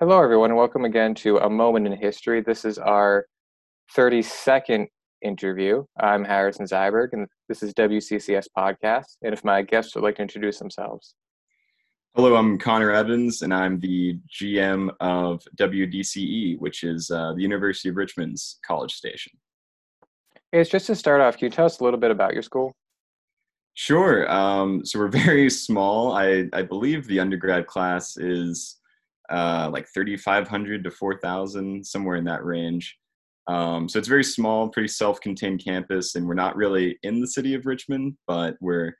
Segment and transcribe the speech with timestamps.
[0.00, 2.40] Hello, everyone, and welcome again to A Moment in History.
[2.40, 3.26] This is our
[3.96, 4.88] 32nd
[5.22, 5.84] interview.
[6.00, 9.04] I'm Harrison Zyberg, and this is WCCS Podcast.
[9.22, 11.14] And if my guests would like to introduce themselves.
[12.16, 17.88] Hello, I'm Conner Evans, and I'm the GM of WDCE, which is uh, the University
[17.88, 19.30] of Richmond's college station.
[20.52, 22.72] It's just to start off, can you tell us a little bit about your school?
[23.74, 24.28] Sure.
[24.28, 26.16] Um, so we're very small.
[26.16, 28.80] I, I believe the undergrad class is
[29.30, 32.96] uh, like 3,500 to 4,000, somewhere in that range.
[33.46, 37.54] Um, so it's very small, pretty self-contained campus, and we're not really in the city
[37.54, 38.94] of Richmond, but we're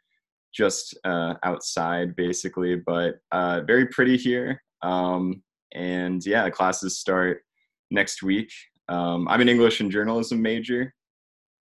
[0.55, 2.77] just uh, outside basically.
[2.77, 5.43] But uh, very pretty here, um,
[5.73, 7.43] and yeah, classes start
[7.91, 8.51] next week.
[8.89, 10.93] Um, I'm an English and journalism major,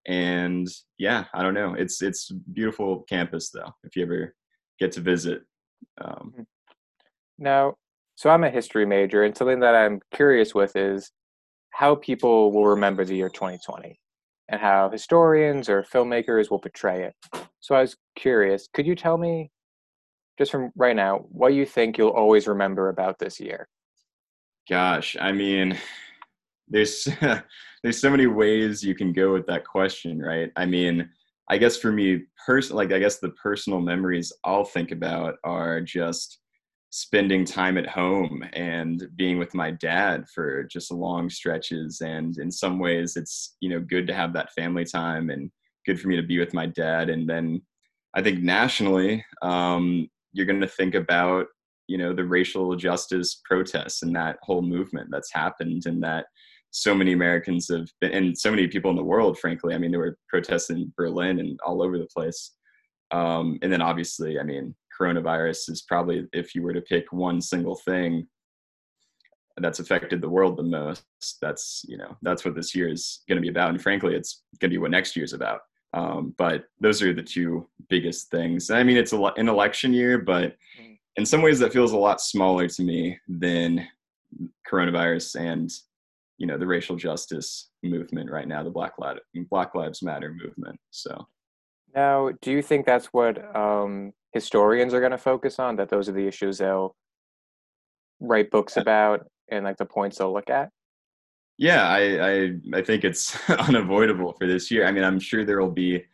[0.06, 0.66] and
[0.98, 1.74] yeah, I don't know.
[1.74, 3.72] It's it's beautiful campus though.
[3.84, 4.34] If you ever
[4.80, 5.42] get to visit.
[6.00, 6.42] Um, mm-hmm.
[7.38, 7.76] now,
[8.14, 11.10] so I'm a history major, and something that I'm curious with is
[11.70, 13.98] how people will remember the year 2020
[14.48, 17.14] and how historians or filmmakers will portray it.
[17.60, 19.50] So I was curious, could you tell me,
[20.38, 23.68] just from right now, what you think you'll always remember about this year?
[24.68, 25.78] Gosh, I mean,
[26.68, 27.08] there's
[27.82, 30.50] there's so many ways you can go with that question, right?
[30.56, 31.08] I mean,
[31.48, 35.80] I guess for me, pers- like I guess the personal memories I'll think about are
[35.80, 36.38] just
[36.94, 42.02] spending time at home and being with my dad for just long stretches.
[42.02, 45.50] And in some ways it's you know good to have that family time and
[45.86, 47.08] good for me to be with my dad.
[47.08, 47.62] And then
[48.14, 51.46] i think nationally um, you're going to think about
[51.88, 56.26] you know the racial justice protests and that whole movement that's happened and that
[56.70, 59.74] so many americans have been and so many people in the world frankly.
[59.74, 62.52] I mean there were protests in berlin and all over the place.
[63.12, 67.40] Um, and then obviously i mean coronavirus is probably if you were to pick one
[67.40, 68.26] single thing
[69.58, 71.04] that's affected the world the most
[71.42, 73.70] that's you know that's what this year is going to be about.
[73.70, 75.60] And frankly it's going to be what next year is about.
[75.94, 78.70] Um, but those are the two biggest things.
[78.70, 80.98] I mean it's a, an election year but mm.
[81.16, 83.86] in some ways that feels a lot smaller to me than
[84.70, 85.70] coronavirus and
[86.38, 88.94] you know the racial justice movement right now the black,
[89.50, 90.78] black lives matter movement.
[90.90, 91.26] So
[91.94, 96.08] now do you think that's what um, historians are going to focus on that those
[96.08, 96.94] are the issues they'll
[98.20, 100.70] write books about and like the points they'll look at?
[101.58, 102.00] Yeah i
[102.30, 104.86] i, I think it's unavoidable for this year.
[104.86, 106.04] I mean i'm sure there will be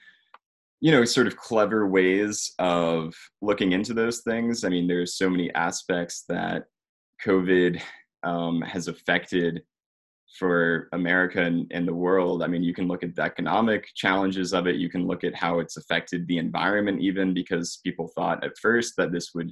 [0.80, 4.64] you know sort of clever ways of looking into those things.
[4.64, 6.64] I mean there's so many aspects that
[7.24, 7.80] covid
[8.22, 9.62] um, has affected
[10.38, 12.42] for America and, and, the world.
[12.42, 14.76] I mean, you can look at the economic challenges of it.
[14.76, 18.94] You can look at how it's affected the environment, even because people thought at first
[18.98, 19.50] that this would,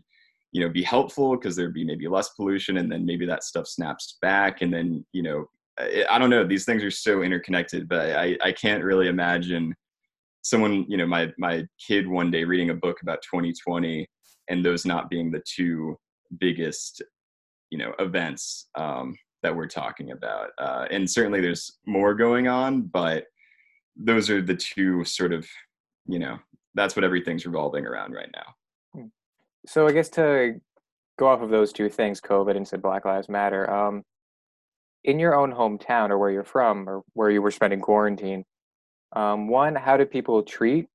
[0.53, 3.67] you know, be helpful because there'd be maybe less pollution, and then maybe that stuff
[3.67, 5.47] snaps back, and then you know,
[5.79, 6.47] I, I don't know.
[6.47, 9.75] These things are so interconnected, but I I can't really imagine
[10.43, 14.07] someone, you know, my my kid one day reading a book about 2020
[14.49, 15.99] and those not being the two
[16.39, 17.03] biggest,
[17.71, 18.69] you know, events.
[18.77, 20.51] Um, that we're talking about.
[20.59, 23.25] Uh, and certainly there's more going on, but
[23.97, 25.47] those are the two sort of,
[26.07, 26.39] you know,
[26.75, 28.55] that's what everything's revolving around right now.
[29.01, 29.07] Hmm.
[29.67, 30.61] So I guess to
[31.19, 34.03] go off of those two things, COVID and said Black Lives Matter, um,
[35.05, 38.45] in your own hometown or where you're from or where you were spending quarantine,
[39.15, 40.87] um, one, how did people treat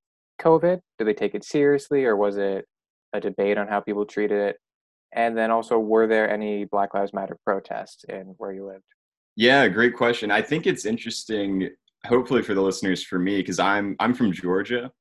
[0.42, 0.80] COVID?
[1.00, 2.66] Did they take it seriously or was it
[3.14, 4.58] a debate on how people treated it?
[5.14, 8.84] And then also, were there any Black Lives Matter protests in where you lived?
[9.36, 10.32] Yeah, great question.
[10.32, 11.70] I think it's interesting,
[12.06, 14.92] hopefully for the listeners, for me, because I'm I'm from Georgia.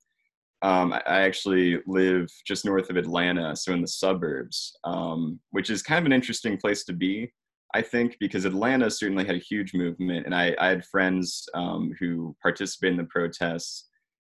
[0.62, 5.82] Um, I actually live just north of Atlanta, so in the suburbs, um, which is
[5.82, 7.32] kind of an interesting place to be.
[7.72, 11.94] I think because Atlanta certainly had a huge movement, and I, I had friends um,
[11.98, 13.88] who participated in the protests,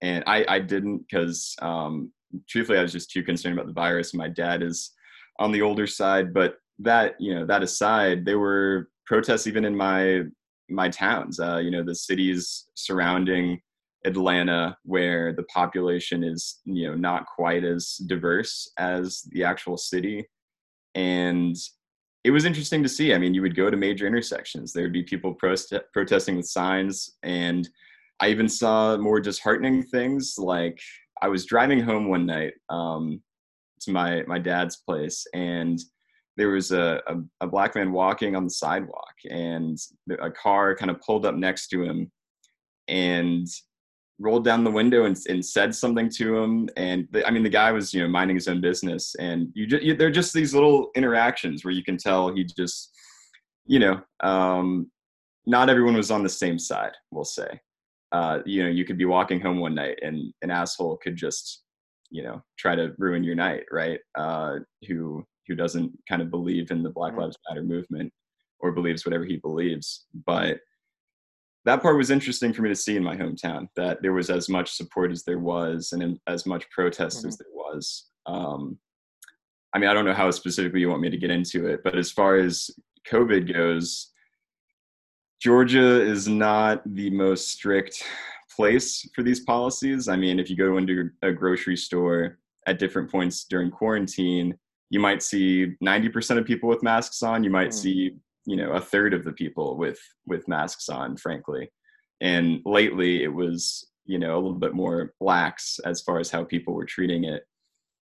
[0.02, 2.12] and I, I didn't because um,
[2.48, 4.14] truthfully I was just too concerned about the virus.
[4.14, 4.92] My dad is
[5.38, 6.32] on the older side.
[6.32, 10.22] But that you know that aside, there were protests even in my
[10.68, 11.40] my towns.
[11.40, 13.60] Uh, you know, the cities surrounding
[14.04, 20.26] Atlanta, where the population is you know not quite as diverse as the actual city,
[20.94, 21.56] and
[22.24, 23.12] it was interesting to see.
[23.12, 24.72] I mean, you would go to major intersections.
[24.72, 27.68] There would be people protesting with signs, and
[28.20, 30.36] I even saw more disheartening things.
[30.38, 30.80] Like
[31.20, 33.20] I was driving home one night um,
[33.84, 35.78] to my my dad's place and
[36.36, 39.78] there was a, a, a, black man walking on the sidewalk and
[40.20, 42.10] a car kind of pulled up next to him
[42.88, 43.46] and
[44.18, 47.48] rolled down the window and, and said something to him and the, i mean the
[47.48, 50.54] guy was you know minding his own business and you just you, they're just these
[50.54, 52.90] little interactions where you can tell he just
[53.66, 54.90] you know, um,
[55.46, 56.92] not everyone was on the same side.
[57.10, 57.60] We'll say,
[58.12, 61.63] uh, you know, you could be walking home one night and an asshole could just,
[62.14, 63.98] you know, try to ruin your night, right?
[64.14, 67.18] Uh, who who doesn't kind of believe in the Black Mhm.
[67.18, 68.10] Lives Matter movement
[68.60, 70.60] or believes whatever he believes, but
[71.64, 74.48] that part was interesting for me to see in my hometown that there was as
[74.48, 78.78] much support as there was and as much protest as there was um,
[79.74, 81.96] i mean i don't know how specifically you want me to get into it but
[81.96, 82.70] as far as
[83.10, 84.12] covid goes
[85.40, 88.04] georgia is not the most strict
[88.56, 90.08] place for these policies.
[90.08, 94.56] I mean if you go into a grocery store at different points during quarantine
[94.90, 97.42] you might see 90% of people with masks on.
[97.42, 97.74] You might Mm.
[97.82, 98.16] see
[98.46, 101.70] you know a third of the people with with masks on frankly.
[102.20, 106.44] And lately it was you know a little bit more lax as far as how
[106.44, 107.42] people were treating it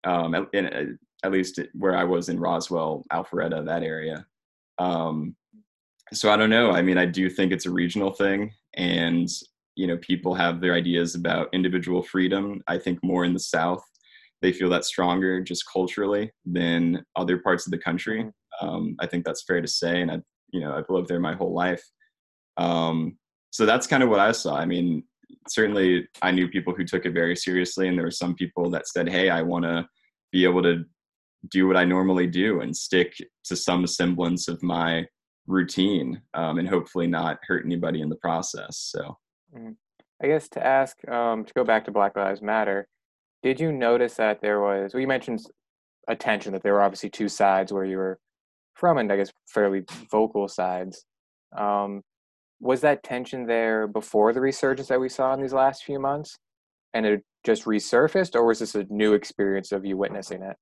[0.03, 4.25] um at, in, at least where i was in roswell alpharetta that area.
[4.77, 5.35] Um
[6.13, 6.71] so i don't know.
[6.71, 9.27] I mean i do think it's a regional thing and
[9.75, 13.83] you know people have their ideas about individual freedom i think more in the south
[14.41, 18.25] they feel that stronger just culturally than other parts of the country
[18.61, 18.67] Mhm.
[18.67, 21.33] um, I think that's fair to say, and I, you know, I've lived there my
[21.35, 21.83] whole life.
[22.57, 23.17] Um,
[23.51, 24.55] so that's kind of what I saw.
[24.55, 25.03] I mean,
[25.49, 28.87] certainly I knew people who took it very seriously, and there were some people that
[28.87, 29.87] said, "Hey, I want to
[30.31, 30.85] be able to
[31.49, 33.13] do what I normally do and stick
[33.45, 35.05] to some semblance of my
[35.47, 39.17] routine, um, and hopefully not hurt anybody in the process." So.
[39.55, 42.87] I guess to ask, um, to go back to Black Lives Matter,
[43.43, 45.41] did you notice that there was, well, you mentioned
[46.07, 48.19] attention, that there were obviously two sides where you were
[48.73, 51.05] from, and I guess fairly vocal sides.
[51.55, 52.01] Um,
[52.59, 56.37] was that tension there before the resurgence that we saw in these last few months?
[56.93, 60.55] And it just resurfaced, or was this a new experience of you witnessing it?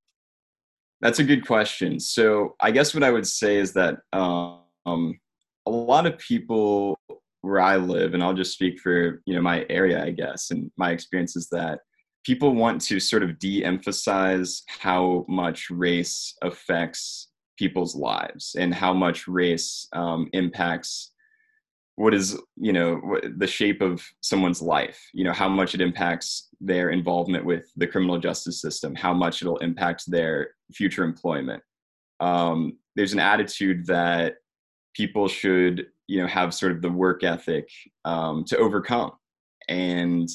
[1.00, 2.00] That's a good question.
[2.00, 5.19] So I guess what I would say is that um,
[5.66, 6.98] a lot of people
[7.44, 10.72] where I live, and I'll just speak for you know my area, I guess, and
[10.78, 11.80] my experience is that
[12.25, 17.30] people want to sort of de-emphasize how much race affects
[17.60, 21.12] people's lives and how much race um, impacts
[21.95, 25.00] what is you know the shape of someone's life.
[25.13, 29.42] You know how much it impacts their involvement with the criminal justice system how much
[29.42, 31.62] it'll impact their future employment.
[32.22, 34.36] Um, there's an attitude that
[34.94, 37.69] people should you know have sort of the work ethic
[38.06, 39.12] um, to overcome.
[39.69, 40.30] And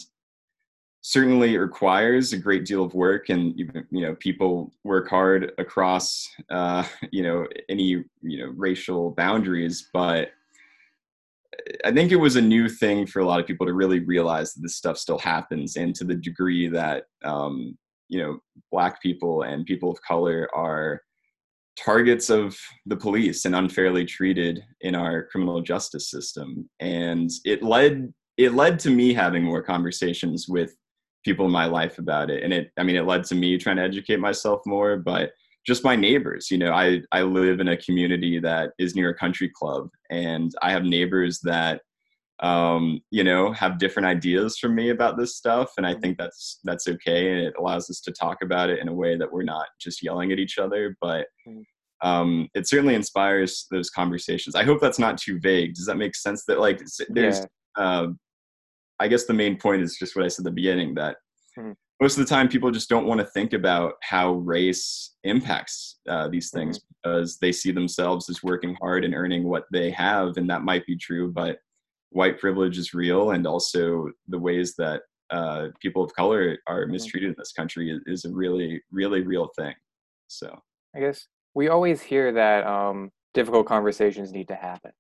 [1.03, 5.53] certainly it requires a great deal of work and you you know people work hard
[5.59, 10.31] across uh, you know any you know racial boundaries but
[11.85, 14.55] I think it was a new thing for a lot of people to really realize
[14.55, 17.77] that this stuff still happens, and to the degree that um,
[18.09, 18.39] you know
[18.71, 21.03] black people and people of color are
[21.85, 26.69] targets of the police and unfairly treated in our criminal justice system.
[26.81, 30.77] And it led it led to me having more conversations with
[31.25, 32.43] people in my life about it.
[32.43, 35.33] And it I mean it led to me trying to educate myself more, but
[35.67, 39.15] just my neighbors you know i i live in a community that is near a
[39.15, 41.83] country club and i have neighbors that
[42.41, 46.61] um you know have different ideas from me about this stuff and i think that's
[46.63, 49.43] that's okay and it allows us to talk about it in a way that we're
[49.43, 51.65] not just yelling at each other but Mhm.
[52.03, 56.15] um it certainly inspires those conversations i hope that's not too vague does that make
[56.15, 57.83] sense that like there's Yeah.
[57.83, 58.07] uh,
[59.01, 61.17] i guess the main point is just what i said at the beginning that
[61.59, 61.75] Mhm.
[62.01, 66.29] most of the time people just don't want to think about how race impacts uh,
[66.29, 70.49] these things because they see themselves as working hard and earning what they have and
[70.49, 71.59] that might be true but
[72.11, 77.29] white privilege is real and also the ways that uh, people of color are mistreated
[77.31, 79.75] in this country is, is a really really real thing
[80.27, 80.59] so
[80.95, 84.93] I guess we always hear that um, difficult conversations need to happen,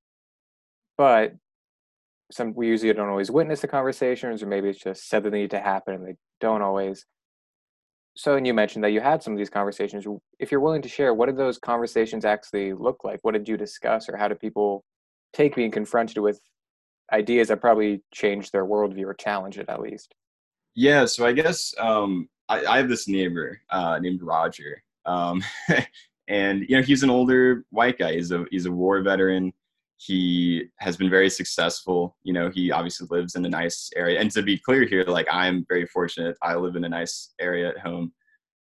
[0.96, 1.34] but
[2.30, 5.42] some we usually don't always witness the conversations, or maybe it's just said that they
[5.42, 7.06] need to happen and they don't always.
[8.16, 10.04] So, and you mentioned that you had some of these conversations.
[10.40, 13.20] If you're willing to share, what did those conversations actually look like?
[13.22, 14.84] What did you discuss, or how did people
[15.32, 16.40] take being confronted with
[17.12, 20.14] ideas that probably change their worldview or challenge it at least?
[20.74, 25.42] Yeah, so I guess um, I, I have this neighbor uh, named Roger, um,
[26.28, 28.14] and you know he's an older white guy.
[28.14, 29.52] He's a he's a war veteran.
[29.96, 32.16] He has been very successful.
[32.22, 34.20] You know, he obviously lives in a nice area.
[34.20, 36.36] And to be clear here, like I'm very fortunate.
[36.40, 38.12] I live in a nice area at home,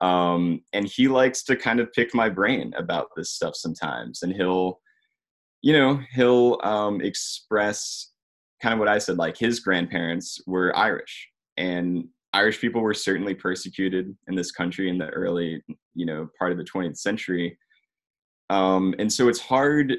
[0.01, 4.23] um, and he likes to kind of pick my brain about this stuff sometimes.
[4.23, 4.81] And he'll,
[5.63, 8.13] you know, he'll um, express
[8.63, 9.17] kind of what I said.
[9.17, 14.99] Like his grandparents were Irish, and Irish people were certainly persecuted in this country in
[14.99, 15.63] the early,
[15.95, 17.59] you know, part of the 20th century.
[18.51, 19.97] Um, and so it's hard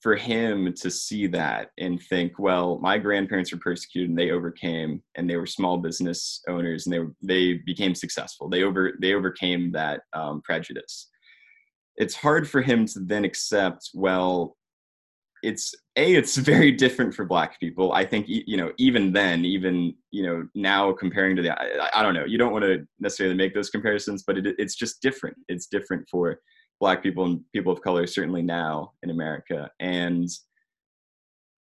[0.00, 5.02] for him to see that and think, well, my grandparents were persecuted and they overcame,
[5.16, 8.48] and they were small business owners and they they became successful.
[8.48, 11.08] They over they overcame that um, prejudice.
[11.96, 14.56] It's hard for him to then accept, well,
[15.42, 17.92] it's a it's very different for black people.
[17.92, 22.02] I think you know even then even you know now comparing to the i, I
[22.02, 22.24] don't know.
[22.24, 25.36] You don't want to necessarily make those comparisons but it, it's just different.
[25.48, 26.40] It's different for
[26.80, 29.70] black people and people of color certainly now in america.
[29.80, 30.28] And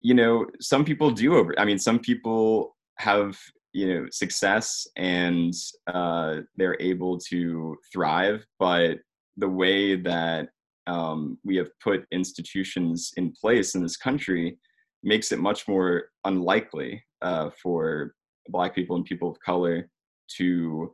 [0.01, 3.38] you know some people do over i mean some people have
[3.74, 5.53] you know success and
[5.88, 8.98] uh, they're able to thrive but
[9.38, 10.50] the way that
[10.88, 14.57] um, we have put institutions in place in this country
[15.03, 18.13] makes it much more unlikely uh, for
[18.50, 19.89] black people and people of color
[20.38, 20.93] to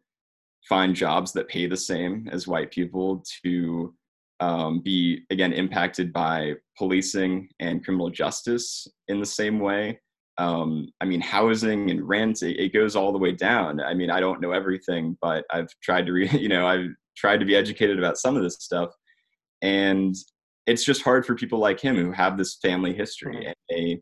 [0.67, 3.93] find jobs that pay the same as white people to
[4.39, 9.99] um, be again impacted by policing and criminal justice in the same way.
[10.39, 13.81] Um, i mean housing and rent it, it, goes all the way down.
[13.81, 17.39] I mean i don't know everything but i've tried to read you know i've tried
[17.39, 18.91] to be educated about some of this stuff
[19.61, 20.15] and
[20.65, 23.47] it's just hard for people like him who have this family history mm-hmm.
[23.47, 24.01] and they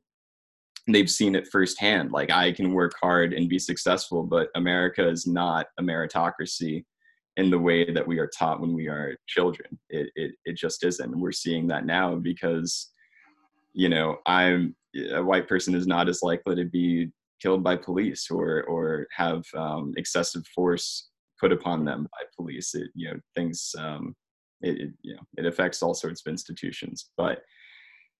[0.87, 5.25] they've seen it firsthand like i can work hard and be successful but america is
[5.25, 6.83] not a meritocracy
[7.37, 10.83] in the way that we are taught when we are children it it, it just
[10.83, 12.91] isn't and we're seeing that now because
[13.73, 14.75] you know i'm
[15.13, 17.09] a white person is not as likely to be
[17.41, 21.09] killed by police or or have um, excessive force
[21.39, 24.15] put upon them by police it, you know things um,
[24.61, 27.43] it, it, you know it affects all sorts of institutions but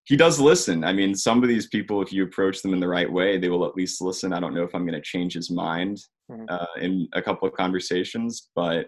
[0.08, 0.84] he does listen.
[0.84, 3.50] I mean some of these people if you approach them in the right way they
[3.50, 4.34] will at least listen.
[4.34, 6.00] I don't know if i'm going to change his mind
[6.32, 6.46] mm-hmm.
[6.48, 8.88] uh, in a couple of conversations but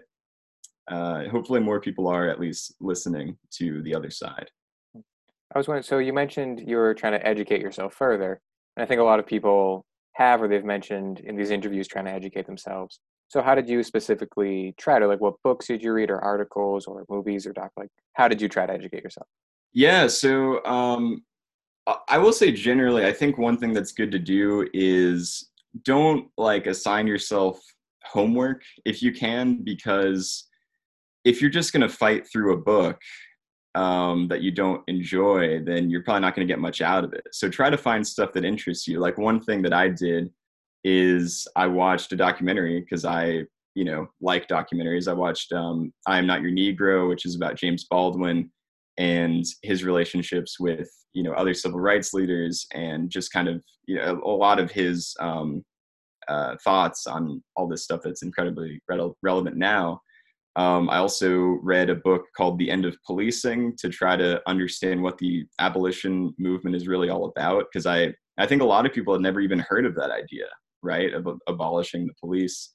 [0.90, 4.48] uh, hopefully more people are at least listening to the other side.
[4.94, 8.40] I was wondering so you mentioned you were trying to educate yourself further
[8.76, 12.04] and i think a lot of people have or they've mentioned in these interviews trying
[12.04, 15.92] to educate themselves so how did you specifically try to like what books did you
[15.92, 19.26] read or articles or movies or doc like how did you try to educate yourself?
[19.72, 21.22] Yeah, so um
[22.06, 25.48] I will say generally I think one thing that's good to do is
[25.84, 27.60] don't like assign yourself
[28.04, 30.48] homework if you can because
[31.24, 33.00] if you're just going to fight through a book
[33.74, 37.12] um, that you don't enjoy, then you're probably not going to get much out of
[37.12, 37.26] it.
[37.32, 38.98] So try to find stuff that interests you.
[38.98, 40.30] Like one thing that I did
[40.84, 43.44] is I watched a documentary because I,
[43.74, 45.08] you know, like documentaries.
[45.08, 48.50] I watched um, I Am Not Your Negro, which is about James Baldwin
[48.96, 53.96] and his relationships with, you know, other civil rights leaders and just kind of, you
[53.96, 55.64] know, a, lot of his um,
[56.26, 60.00] uh, thoughts on all this stuff that's incredibly re- relevant now.
[60.56, 65.00] Um, I also read a book called The End of Policing to try to understand
[65.00, 68.92] what the abolition movement is really all about because I, I think a lot of
[68.92, 70.46] people had never even heard of that idea
[70.82, 72.72] right of abolishing the police.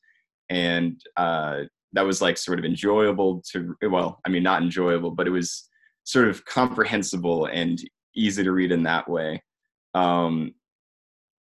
[0.49, 1.61] And uh,
[1.93, 5.69] that was like sort of enjoyable to well i mean not enjoyable but it was
[6.05, 7.79] sort of comprehensible and
[8.15, 9.41] easy to read in that way.
[9.95, 10.53] Um,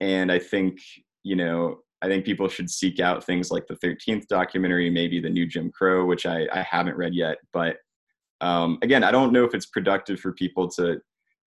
[0.01, 0.79] and i think
[1.23, 5.29] you know i think people should seek out things like the 13th documentary maybe the
[5.29, 7.37] new jim crow which i, I haven't read yet.
[7.53, 7.77] But
[8.41, 10.99] um, again i don't know if it's productive for people to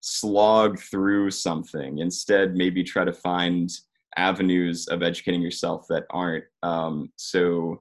[0.02, 1.98] slog through something.
[1.98, 3.70] Instead maybe try to find
[4.16, 7.80] avenues of educating yourself that aren't um, so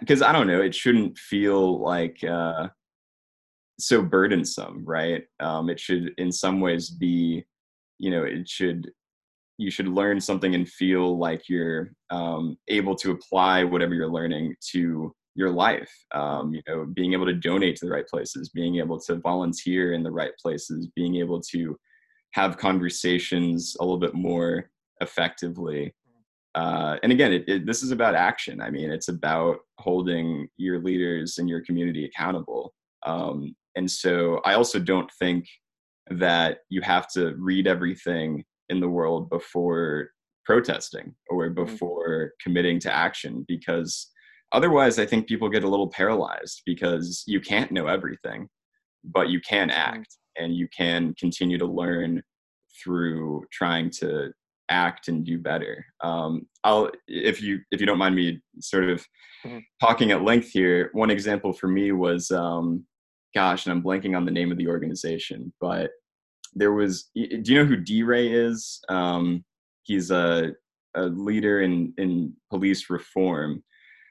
[0.00, 2.68] because i don't know it shouldn't feel like uh,
[3.78, 5.24] so burdensome right?
[5.40, 7.44] Um, it should in some ways be
[7.98, 8.90] you know it should
[9.58, 14.56] you should learn something and feel like you're um, able to apply whatever you're learning
[14.72, 15.92] to your life.
[16.12, 19.92] Um, you know being able to donate to the right places being able to volunteer
[19.92, 21.76] in the right places being able to
[22.32, 24.70] have conversations a little bit more
[25.00, 25.94] effectively.
[26.54, 28.60] Uh, and again, it, it, this is about action.
[28.60, 32.72] I mean, it's about holding your leaders and your community accountable.
[33.04, 35.46] Um, and so I also don't think
[36.10, 40.10] that you have to read everything in the world before
[40.44, 41.64] protesting or mm-hmm.
[41.64, 44.10] before committing to action because
[44.52, 48.48] otherwise i think people get a little paralyzed because you can't know everything
[49.04, 49.78] but you can mm-hmm.
[49.78, 52.22] act and you can continue to learn
[52.82, 54.30] through trying to
[54.68, 55.84] act and do better.
[56.02, 59.04] Um, I'll, if you if you don't mind me sort of
[59.44, 59.58] mm-hmm.
[59.80, 60.90] talking at length here.
[60.92, 62.84] One example for me was, um,
[63.34, 65.90] gosh, and I'm blanking on the name of the organization, but
[66.54, 67.10] there was.
[67.14, 68.80] Do you know who DeRay is?
[68.88, 69.44] Um,
[69.82, 70.52] he's a
[70.94, 73.62] a leader in in police reform.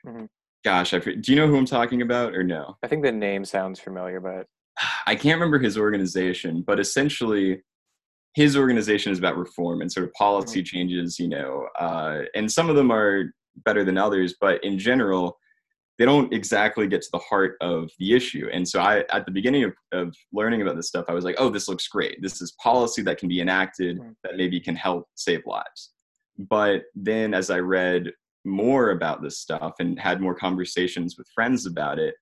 [0.05, 0.25] Mm-hmm.
[0.63, 2.77] Gosh, I, do you know who I'm talking about or no?
[2.83, 4.47] I think the name sounds familiar, but
[5.05, 6.63] I can't remember his organization.
[6.65, 7.61] But essentially,
[8.33, 10.77] his organization is about reform and sort of policy mm-hmm.
[10.77, 15.37] changes, you know, uh, and some of them are better than others, but in general,
[15.99, 18.49] they don't exactly get to the heart of the issue.
[18.51, 21.35] And so I, at the beginning of, of learning about this stuff, I was like,
[21.37, 22.19] oh, this looks great.
[22.19, 24.11] This is policy that can be enacted mm-hmm.
[24.23, 25.91] that maybe can help save lives.
[26.39, 28.11] But then as I read
[28.43, 32.15] more about this stuff and had more conversations with friends about it,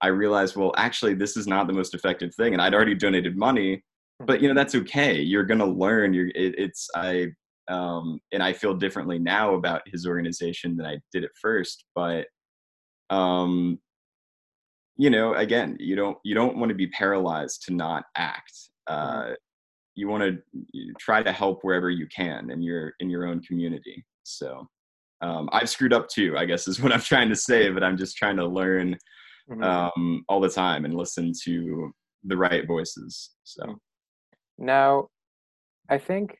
[0.00, 2.54] I realized, well, actually, this is not the most effective thing.
[2.54, 3.84] And I'd already donated money,
[4.26, 5.20] but you know, that's okay.
[5.20, 6.12] You're going to learn.
[6.12, 7.28] You're, it, it's, I,
[7.68, 11.84] um, and I feel differently now about his organization than I did at first.
[11.94, 12.26] But,
[13.10, 13.78] um,
[14.96, 18.52] you know, again, you don't, you don't want to be paralyzed to not act.
[18.86, 19.30] Uh,
[19.94, 24.04] you want to try to help wherever you can in your, in your own community.
[24.24, 24.66] So,
[25.22, 27.96] um, I've screwed up too, I guess is what I'm trying to say, but I'm
[27.96, 28.96] just trying to learn
[29.50, 29.62] mm-hmm.
[29.62, 31.92] um, all the time and listen to
[32.24, 33.30] the right voices.
[33.44, 33.78] So
[34.60, 35.08] now,
[35.88, 36.38] I think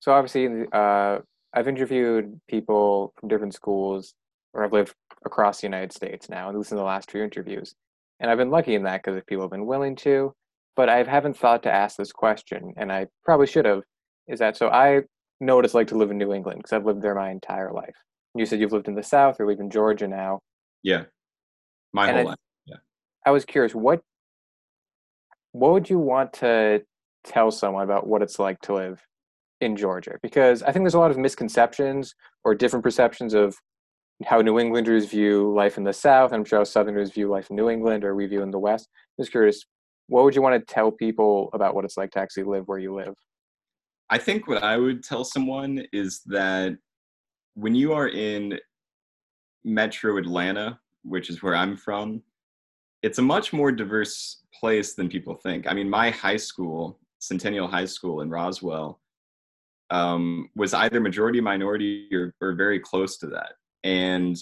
[0.00, 0.12] so.
[0.12, 1.18] Obviously, uh,
[1.52, 4.14] I've interviewed people from different schools,
[4.52, 7.74] or I've lived across the United States now, and listened to the last few interviews,
[8.20, 10.32] and I've been lucky in that because people have been willing to.
[10.76, 13.82] But I haven't thought to ask this question, and I probably should have.
[14.28, 14.68] Is that so?
[14.68, 15.02] I
[15.40, 17.72] know what it's like to live in New England because I've lived there my entire
[17.72, 17.96] life.
[18.34, 20.40] You said you've lived in the South or live in Georgia now.
[20.82, 21.04] Yeah
[21.94, 22.38] my and whole I, life.
[22.66, 22.76] Yeah.
[23.24, 24.02] I was curious, what
[25.52, 26.82] what would you want to
[27.24, 29.00] tell someone about what it's like to live
[29.60, 30.18] in Georgia?
[30.22, 32.14] Because I think there's a lot of misconceptions
[32.44, 33.56] or different perceptions of
[34.24, 36.32] how New Englanders view life in the South.
[36.32, 38.88] I'm sure how Southerners view life in New England or we view in the West.
[39.18, 39.64] I'm just curious,
[40.08, 42.78] what would you want to tell people about what it's like to actually live where
[42.78, 43.14] you live?
[44.10, 46.76] I think what I would tell someone is that
[47.54, 48.58] when you are in
[49.64, 52.22] metro Atlanta, which is where I'm from,
[53.02, 55.66] it's a much more diverse place than people think.
[55.66, 59.00] I mean, my high school, Centennial High School in Roswell,
[59.90, 63.52] um, was either majority minority or, or very close to that.
[63.82, 64.36] And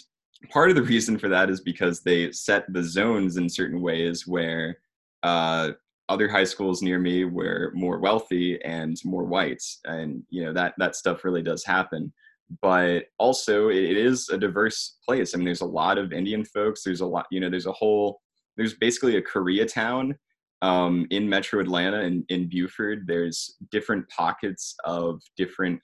[0.50, 4.26] part of the reason for that is because they set the zones in certain ways
[4.26, 4.78] where
[5.22, 5.70] uh,
[6.08, 10.74] other high schools near me were more wealthy and more whites, and you know that
[10.78, 12.12] that stuff really does happen
[12.60, 15.34] but also it is a diverse place.
[15.34, 16.82] I mean, there's a lot of Indian folks.
[16.82, 18.20] There's a lot, you know, there's a whole,
[18.56, 20.14] there's basically a Koreatown
[20.62, 23.06] um, in Metro Atlanta and in Buford.
[23.06, 25.80] There's different pockets of different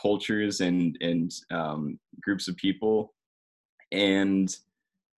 [0.00, 3.14] cultures and and um, groups of people,
[3.92, 4.54] and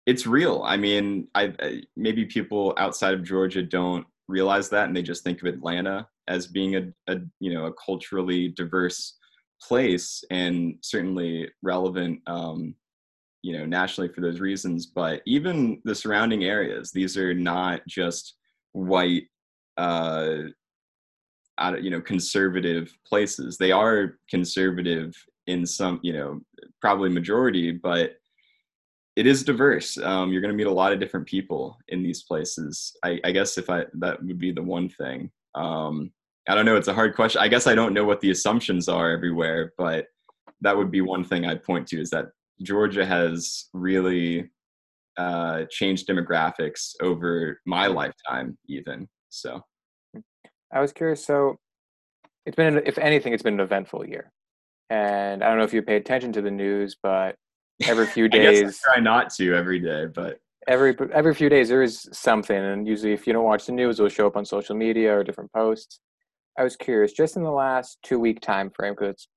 [0.07, 0.63] it's real.
[0.67, 5.25] I mean, I, I maybe people outside of Georgia don't realize that, and they just
[5.25, 9.17] think of Atlanta as being a, a you know a culturally diverse
[9.63, 12.75] place and certainly relevant um,
[13.43, 18.37] you know nationally for those reasons but even the surrounding areas these are not just
[18.75, 19.25] white
[19.77, 20.43] uh
[21.81, 25.15] you know conservative places they are conservative
[25.47, 26.41] in some you know
[26.81, 28.17] probably majority but
[29.17, 32.25] it is diverse um, you're going to meet a lot of different people in these
[32.25, 36.13] places I, I guess if i that would be the one thing um,
[36.49, 36.77] I don't know.
[36.77, 37.41] It's a hard question.
[37.41, 40.07] I guess I don't know what the assumptions are everywhere, but
[40.61, 42.27] that would be one thing I'd point to is that
[42.63, 44.51] Georgia has really
[45.17, 49.09] uh, changed demographics over my lifetime, even.
[49.29, 49.61] So,
[50.73, 51.25] I was curious.
[51.25, 51.57] So,
[52.47, 54.33] it's been, if anything, it's been an eventful year,
[54.91, 57.37] and I don't know if you pay attention to the news, but
[57.85, 61.83] every few days, I try not to every day, but every every few days there
[61.83, 64.77] is something, and usually if you don't watch the news, it'll show up on social
[64.77, 66.01] media or different posts.
[66.59, 69.29] I was curious, just in the last two week time frame, because it's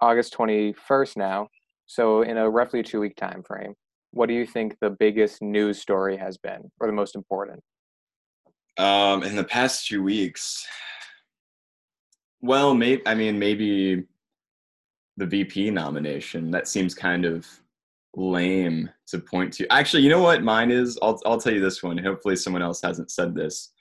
[0.00, 1.48] August 21st now,
[1.86, 3.74] so in a roughly two week time frame,
[4.12, 7.60] what do you think the biggest news story has been, or the most important?
[8.78, 10.66] Um, in the past two weeks,
[12.40, 14.04] well, maybe I mean maybe
[15.16, 16.50] the VP nomination.
[16.50, 17.46] That seems kind of
[18.14, 19.72] lame to point to.
[19.72, 20.98] Actually, you know what mine is?
[21.02, 21.98] I'll I'll tell you this one.
[21.98, 23.72] Hopefully, someone else hasn't said this.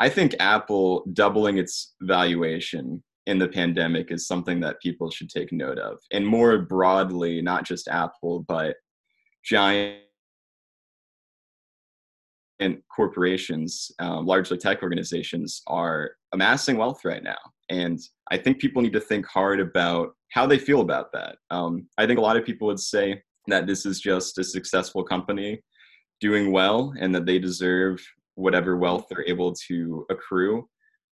[0.00, 5.52] I think Apple doubling its valuation in the pandemic is something that people should take
[5.52, 5.98] note of.
[6.12, 8.76] And more broadly, not just Apple, but
[9.44, 10.00] giant
[12.60, 17.36] and corporations, um, largely tech organizations, are amassing wealth right now.
[17.68, 17.98] And
[18.30, 21.36] I think people need to think hard about how they feel about that.
[21.50, 25.04] Um, I think a lot of people would say that this is just a successful
[25.04, 25.60] company
[26.20, 28.00] doing well and that they deserve
[28.36, 30.68] whatever wealth they're able to accrue.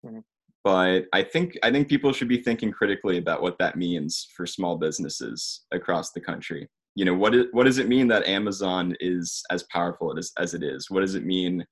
[0.05, 0.19] Mm-hmm.
[0.63, 4.45] But I think I think people should be thinking critically about what that means for
[4.45, 6.69] small businesses across the country.
[6.95, 10.53] You know, what is, what does it mean that Amazon is as powerful as, as
[10.53, 10.89] it is?
[10.89, 11.65] What does it mean?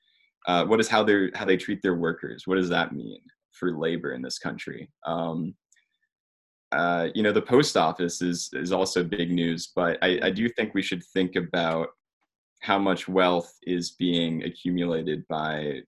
[0.48, 2.44] Uh, what is how they how they treat their workers?
[2.46, 3.20] What does that mean
[3.60, 4.90] for labor in this country.
[5.06, 5.54] Um,
[6.72, 10.48] uh, you know, the post office is is also big news, but I, I do
[10.50, 11.90] think we should think about
[12.62, 15.82] how much wealth is being accumulated by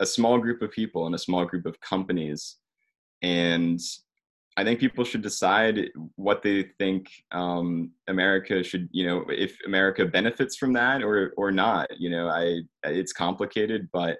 [0.00, 2.56] a small group of people and a small group of companies,
[3.22, 3.80] and
[4.58, 10.06] I think people should decide what they think um, America should, you know, if America
[10.06, 11.88] benefits from that or or not.
[11.98, 14.18] You know, I it's complicated, but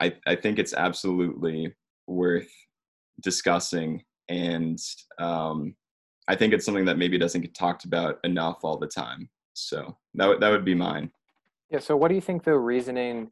[0.00, 1.74] I I think it's absolutely
[2.06, 2.50] worth
[3.20, 4.78] discussing, and
[5.18, 5.74] um,
[6.26, 9.28] I think it's something that maybe doesn't get talked about enough all the time.
[9.52, 11.10] So that would that would be mine.
[11.70, 11.80] Yeah.
[11.80, 13.30] So what do you think the reasoning,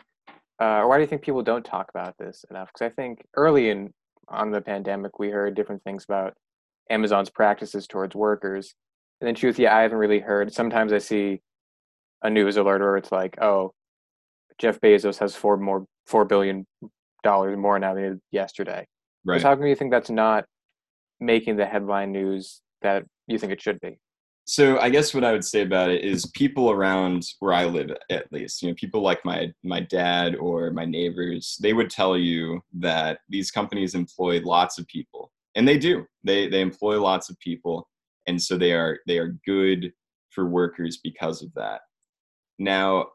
[0.61, 2.71] uh, or why do you think people don't talk about this enough?
[2.73, 3.95] Because I think early in
[4.29, 6.35] on the pandemic, we heard different things about
[6.91, 8.75] Amazon's practices towards workers.
[9.21, 10.53] And then truth, yeah, I haven't really heard.
[10.53, 11.41] Sometimes I see
[12.23, 13.73] a news alert where it's like, oh,
[14.59, 16.67] Jeff Bezos has four more four billion
[17.23, 18.87] dollars more now than he did yesterday.
[19.25, 19.41] Right.
[19.41, 20.45] So how can you think that's not
[21.21, 23.99] making the headline news that you think it should be?
[24.45, 27.91] So I guess what I would say about it is people around where I live,
[28.11, 32.17] at least, you know, people like my my dad or my neighbors, they would tell
[32.17, 36.07] you that these companies employ lots of people, and they do.
[36.25, 37.89] They they employ lots of people,
[38.27, 39.93] and so they are they are good
[40.31, 41.83] for workers because of that.
[42.59, 43.09] Now,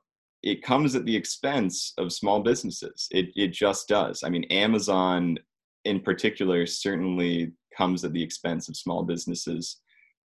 [0.44, 3.08] it comes at the expense of small businesses.
[3.12, 4.24] It it just does.
[4.24, 5.38] I mean, Amazon
[5.84, 9.78] in particular certainly comes at the expense of small businesses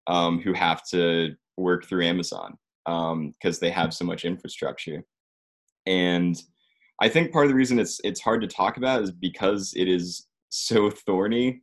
[0.08, 5.04] um, who have to work through Amazon because um, they have so much infrastructure.
[5.86, 6.42] And
[7.02, 9.88] I think part of the reason it's it's hard to talk about is because it
[9.88, 11.62] is so thorny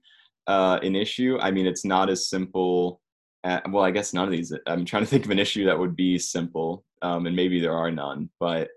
[0.48, 1.38] uh, an issue.
[1.40, 3.00] I mean, it's not as simple.
[3.44, 4.52] At, well, I guess none of these.
[4.66, 7.76] I'm trying to think of an issue that would be simple, um, and maybe there
[7.76, 8.30] are none.
[8.40, 8.70] But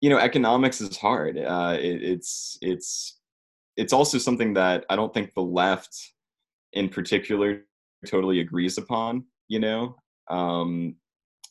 [0.00, 1.36] you know, economics is hard.
[1.36, 3.18] Uh, it, it's it's
[3.76, 5.94] it's also something that I don't think the left,
[6.72, 7.64] in particular,
[8.06, 9.96] totally agrees upon you know?
[10.30, 10.94] Um,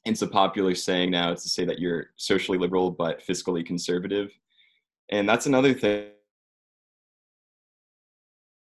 [0.05, 4.31] it's a popular saying now it's to say that you're socially liberal but fiscally conservative.
[5.11, 6.07] And that's another thing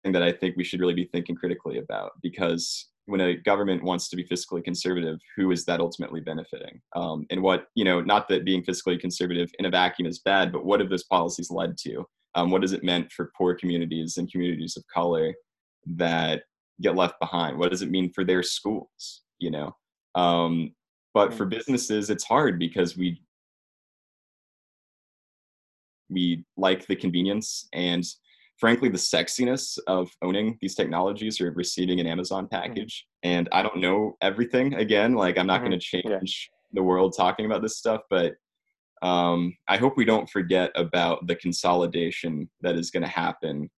[0.06, 4.08] that i think we should really be thinking critically about because when a government wants
[4.08, 6.80] to be fiscally conservative who is that ultimately benefiting?
[6.96, 10.52] Um, and what you know not that being fiscally conservative in a vacuum is bad
[10.52, 12.06] but what have those policies led to?
[12.36, 15.34] Um, what has it meant for poor communities and communities of color
[15.88, 16.44] that
[16.82, 17.58] get left behind?
[17.58, 19.22] What does it mean for their schools?
[19.40, 19.76] You know,
[20.16, 20.74] um,
[21.14, 23.22] but for businesses, it's hard because we
[26.10, 28.04] we like the convenience and
[28.58, 32.56] frankly the sexiness of owning these technologies or receiving an amazon mm-hmm.
[32.56, 33.32] package mm-hmm.
[33.38, 35.70] and i don't know everything again like i'm not mm-hmm.
[35.70, 36.20] going to change yeah.
[36.74, 38.34] the world talking about this stuff but
[39.02, 43.70] um, i hope we don't forget about the consolidation that is going to happen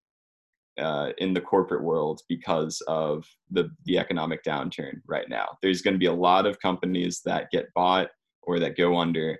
[0.78, 5.46] uh, in the corporate world because of the the economic downturn right now.
[5.62, 8.08] There's going to be a lot of companies that get bought
[8.42, 9.36] or that go under,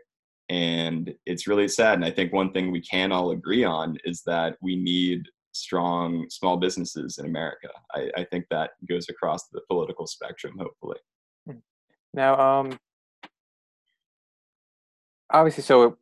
[0.49, 1.95] and it's really sad.
[1.95, 5.23] And I think one thing we can all agree on is that we need
[5.53, 7.69] strong small businesses in America.
[7.95, 10.57] I, I think that goes across the political spectrum.
[10.59, 10.99] Hopefully.
[11.47, 11.59] Hmm.
[12.15, 12.79] Now, um,
[15.31, 15.97] obviously, so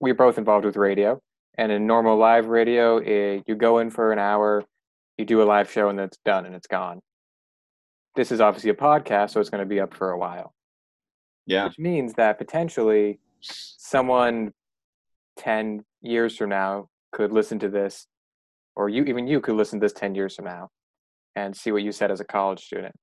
[0.00, 1.20] we're both involved with radio.
[1.58, 4.64] And in normal live radio, it, you go in for an hour,
[5.18, 7.00] you do a live show and that's done and it's gone.
[8.14, 10.52] This is obviously a podcast, so it's going to be up for a while.
[11.46, 11.64] Yeah.
[11.64, 14.52] Which means that potentially someone
[15.38, 18.06] 10 years from now could listen to this,
[18.76, 20.68] or you even you could listen to this 10 years from now
[21.34, 22.94] and see what you said as a college student.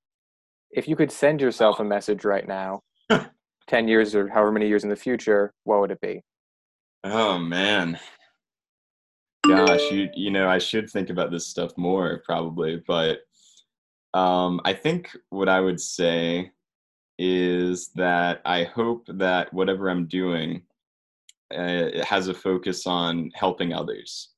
[0.71, 2.81] If you could send yourself a message right now,
[3.67, 6.21] 10 years or however many years in the future, what would it be?
[7.03, 7.99] Oh, man
[9.49, 13.19] gosh, you you know, I should think about this stuff more probably, but
[14.13, 16.51] um, I think what I would say
[17.17, 20.63] is that I hope that whatever I'm doing
[21.53, 24.29] uh, has a focus on helping others.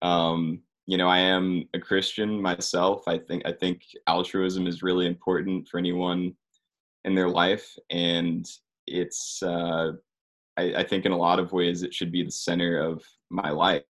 [0.00, 3.06] Um, you know, I am a Christian myself.
[3.06, 6.34] I think I think altruism is really important for anyone
[7.04, 8.48] in their life, and
[8.86, 9.92] it's uh,
[10.56, 13.50] I, I think in a lot of ways it should be the center of my
[13.50, 13.84] life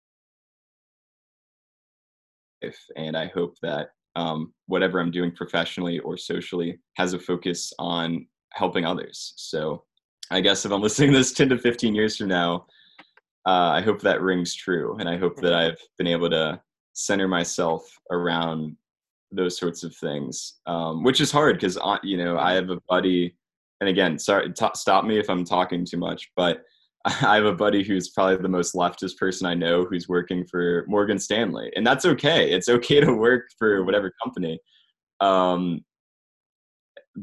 [2.95, 8.27] and I hope that um, whatever I'm doing professionally or socially has a focus on
[8.53, 9.33] helping others.
[9.37, 9.83] So
[10.31, 12.65] I guess if I'm listening to this 10 to 15 years from now,
[13.45, 14.97] uh, I hope that rings true.
[14.99, 16.61] And I hope that I've been able to
[16.93, 18.75] center myself around
[19.31, 23.35] those sorts of things, um, which is hard because, you know, I have a buddy,
[23.79, 26.63] and again, sorry, t- stop me if I'm talking too much, but
[27.21, 30.85] I have a buddy who's probably the most leftist person I know who's working for
[30.87, 32.51] Morgan Stanley, and that's okay.
[32.51, 34.59] It's okay to work for whatever company.
[35.19, 35.81] Um,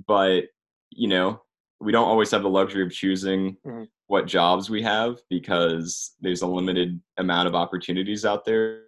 [0.07, 0.45] but
[0.91, 1.43] you know,
[1.81, 3.85] we don't always have the luxury of choosing mm-hmm.
[4.07, 8.83] what jobs we have because there's a limited amount of opportunities out there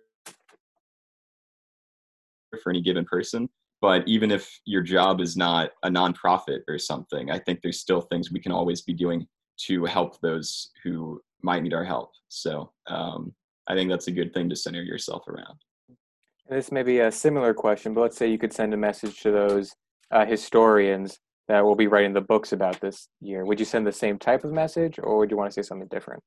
[2.63, 3.49] for any given person.
[3.81, 8.01] But even if your job is not a nonprofit or something, I think there's still
[8.01, 9.27] things we can always be doing
[9.67, 12.13] to help those who might need our help.
[12.29, 13.33] So um,
[13.67, 15.59] I think that's a good thing to center yourself around.
[16.49, 19.21] And this may be a similar question, but let's say you could send a message
[19.21, 19.75] to those
[20.11, 21.19] uh, historians
[21.49, 23.45] that will be writing the books about this year.
[23.45, 25.89] Would you send the same type of message, or would you want to say something
[25.89, 26.23] different?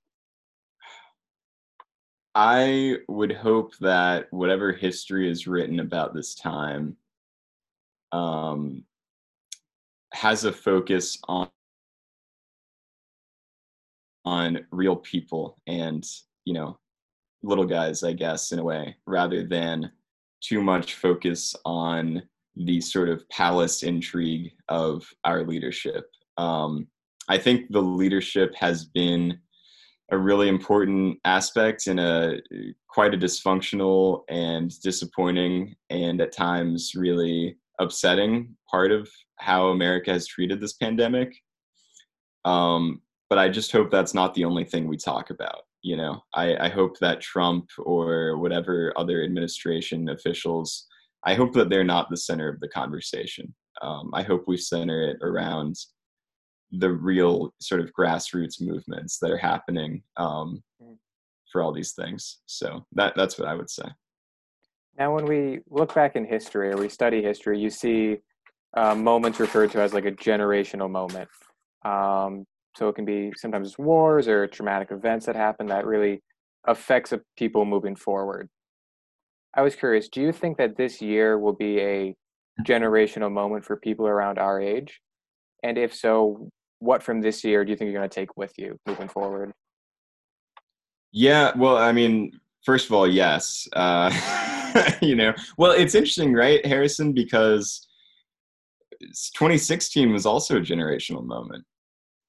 [2.33, 6.95] I would hope that whatever history is written about this time
[8.11, 8.83] um,
[10.13, 11.49] has a focus on
[14.25, 16.05] on real people and
[16.45, 16.77] you know
[17.43, 19.91] little guys i guess in a way rather than
[20.41, 22.21] too much focus on
[22.55, 26.09] the sort of palace intrigue of our leadership.
[26.37, 26.87] Um,
[27.29, 29.39] i think the leadership has been
[30.11, 32.37] a really important aspect in a
[32.89, 40.27] quite a dysfunctional and disappointing and at times really upsetting part of how america has
[40.27, 41.33] treated this pandemic.
[42.43, 45.61] Um, but I just hope that's not the only thing we talk about.
[45.83, 50.85] You know, I, I hope that Trump or whatever other administration officials,
[51.23, 53.55] I hope that they're not the center of the conversation.
[53.81, 55.77] Um, I hope we center it around
[56.71, 60.97] the real sort of grassroots movements that are happening um, mm.
[61.53, 62.39] for all these things.
[62.47, 63.85] So that that's what I would say.
[64.99, 68.17] Now, when we look back in history or we study history, you see
[68.75, 71.29] uh, moments referred to as like a generational moment.
[71.85, 76.21] Um, so it can be sometimes wars or traumatic events that happen that really
[76.65, 78.49] affects people moving forward.
[79.53, 82.15] I was curious, do you think that this year will be a
[82.61, 85.01] generational moment for people around our age?
[85.63, 88.53] And if so, what from this year do you think you're going to take with
[88.57, 89.51] you moving forward?
[91.11, 93.67] Yeah, well, I mean, first of all, yes.
[93.73, 94.09] Uh,
[95.01, 97.85] you know, well, it's interesting, right, Harrison, because
[99.01, 101.65] 2016 was also a generational moment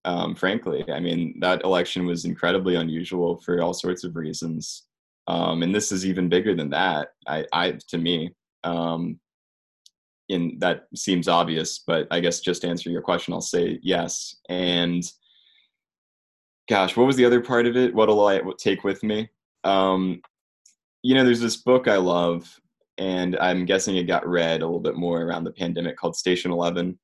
[0.05, 0.85] um, frankly.
[0.91, 4.85] I mean, that election was incredibly unusual for all sorts of reasons.
[5.29, 8.35] Um, and this is even bigger than that, I, I to me.
[8.65, 9.19] Um,
[10.29, 14.37] in that seems obvious, but I guess just to answer your question, I'll say yes.
[14.49, 15.05] And
[16.69, 17.95] gosh, what was the other part of it?
[17.95, 19.29] What'll I take with me?
[19.65, 20.23] Um,
[21.03, 22.61] you know, there's this book I love,
[22.99, 26.51] and I'm guessing it got read a little bit more around the pandemic called Station
[26.51, 26.99] Eleven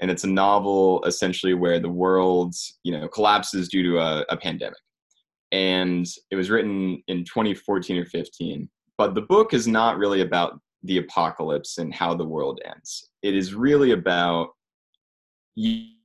[0.00, 4.36] and it's a novel essentially where the world you know collapses due to a, a
[4.36, 4.78] pandemic.
[5.50, 10.60] And it was written in 2014 or 15 but the book is not really about
[10.82, 13.08] the apocalypse and how the world ends.
[13.22, 14.50] It is really about
[15.54, 16.02] years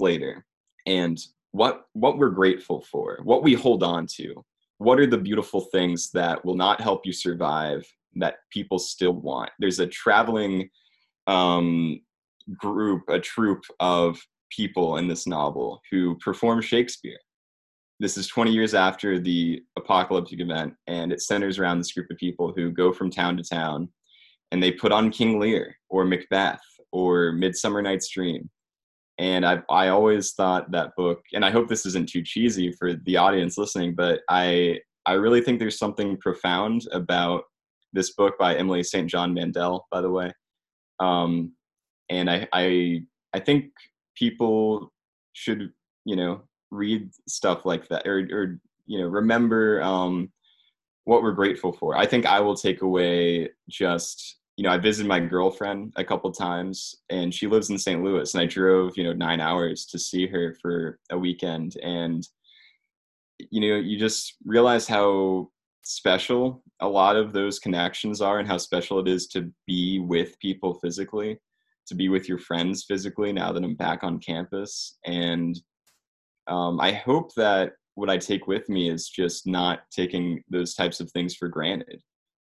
[0.00, 0.44] later
[0.86, 1.18] and
[1.52, 4.44] what what we're grateful for what we hold on to
[4.76, 7.82] what are the beautiful things that will not help you survive
[8.14, 9.50] that people still want.
[9.58, 10.68] There's a traveling
[11.26, 12.00] um,
[12.56, 14.18] group, a troupe of
[14.50, 17.18] people in this novel who perform Shakespeare.
[17.98, 22.18] This is 20 years after the apocalyptic event, and it centers around this group of
[22.18, 23.88] people who go from town to town
[24.52, 26.62] and they put on King Lear or Macbeth
[26.92, 28.48] or Midsummer Night's Dream.
[29.18, 32.94] And I I always thought that book, and I hope this isn't too cheesy for
[32.94, 37.44] the audience listening, but I I really think there's something profound about
[37.92, 39.08] this book by Emily St.
[39.08, 40.32] John Mandel, by the way,
[41.00, 41.52] um,
[42.08, 43.02] and I, I
[43.34, 43.66] I think
[44.14, 44.92] people
[45.32, 45.72] should
[46.04, 50.30] you know read stuff like that or or you know remember um,
[51.04, 51.96] what we're grateful for.
[51.96, 56.30] I think I will take away just you know I visited my girlfriend a couple
[56.32, 58.02] times and she lives in St.
[58.02, 62.26] Louis and I drove you know nine hours to see her for a weekend and
[63.50, 65.50] you know you just realize how
[65.88, 70.36] special a lot of those connections are and how special it is to be with
[70.40, 71.38] people physically
[71.86, 74.98] to be with your friends physically now that i'm back on campus.
[75.04, 75.56] And
[76.48, 80.98] um, i hope that what i take with me is just not taking those types
[80.98, 82.02] of things for granted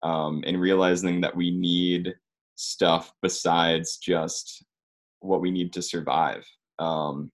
[0.04, 2.16] um, and realizing that we need
[2.56, 4.64] stuff besides just
[5.20, 6.46] what we need to survive.
[6.80, 7.30] Um,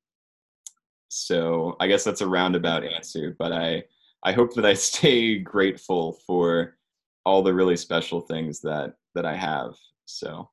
[1.10, 3.84] so i guess that's a roundabout answer but i
[4.24, 6.78] I hope that I stay grateful for
[7.26, 9.76] all the really special things that that I have.
[10.06, 10.50] So,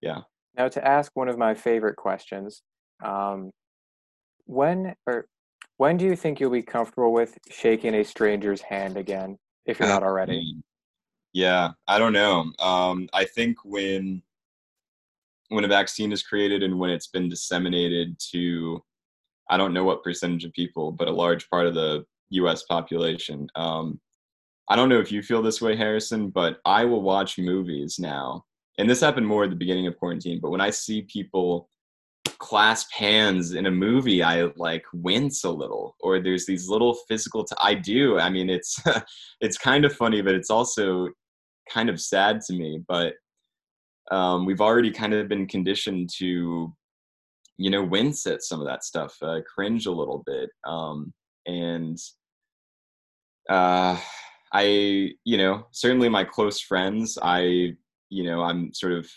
[0.00, 0.20] yeah.
[0.56, 2.62] Now to ask one of my favorite questions,
[3.04, 3.50] um,
[4.44, 5.26] when or
[5.76, 9.88] when do you think you'll be comfortable with shaking a stranger's hand again, if you're
[9.88, 10.40] not already?
[10.40, 10.62] Mm.
[11.32, 12.50] Yeah, I don't know.
[12.58, 14.22] Um, I think when
[15.48, 18.82] when a vaccine is created and when it's been disseminated to,
[19.48, 22.64] I don't know what percentage of people, but a large part of the U.S.
[22.64, 23.46] population.
[23.54, 24.00] Um,
[24.68, 28.44] I don't know if you feel this way, Harrison, but I will watch movies now,
[28.78, 30.40] and this happened more at the beginning of quarantine.
[30.42, 31.68] But when I see people
[32.38, 37.44] clasp hands in a movie i like wince a little or there's these little physical
[37.44, 38.80] t- I do i mean it's
[39.40, 41.08] it's kind of funny but it's also
[41.70, 43.14] kind of sad to me but
[44.12, 46.72] um, we've already kind of been conditioned to
[47.58, 51.12] you know wince at some of that stuff uh, cringe a little bit um,
[51.46, 51.98] and
[53.48, 53.98] uh,
[54.52, 57.72] i you know certainly my close friends i
[58.08, 59.08] you know i'm sort of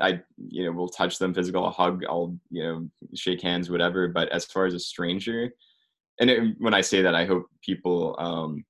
[0.00, 4.08] I you know will touch them physical, I'll hug, I'll you know shake hands, whatever.
[4.08, 5.50] But as far as a stranger,
[6.20, 8.64] and it, when I say that, I hope people um,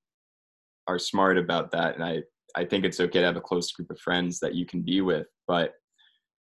[0.86, 2.22] are smart about that, and I
[2.56, 5.00] I think it's okay to have a close group of friends that you can be
[5.00, 5.26] with.
[5.46, 5.74] But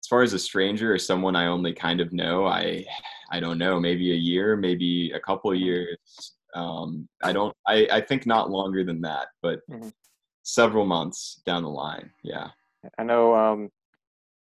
[0.01, 2.85] as far as a stranger or someone I only kind of know, I
[3.31, 5.97] I don't know, maybe a year, maybe a couple years.
[6.53, 7.55] Um, I don't.
[7.67, 9.89] I I think not longer than that, but mm-hmm.
[10.43, 12.11] several months down the line.
[12.23, 12.49] Yeah.
[12.97, 13.69] I know um,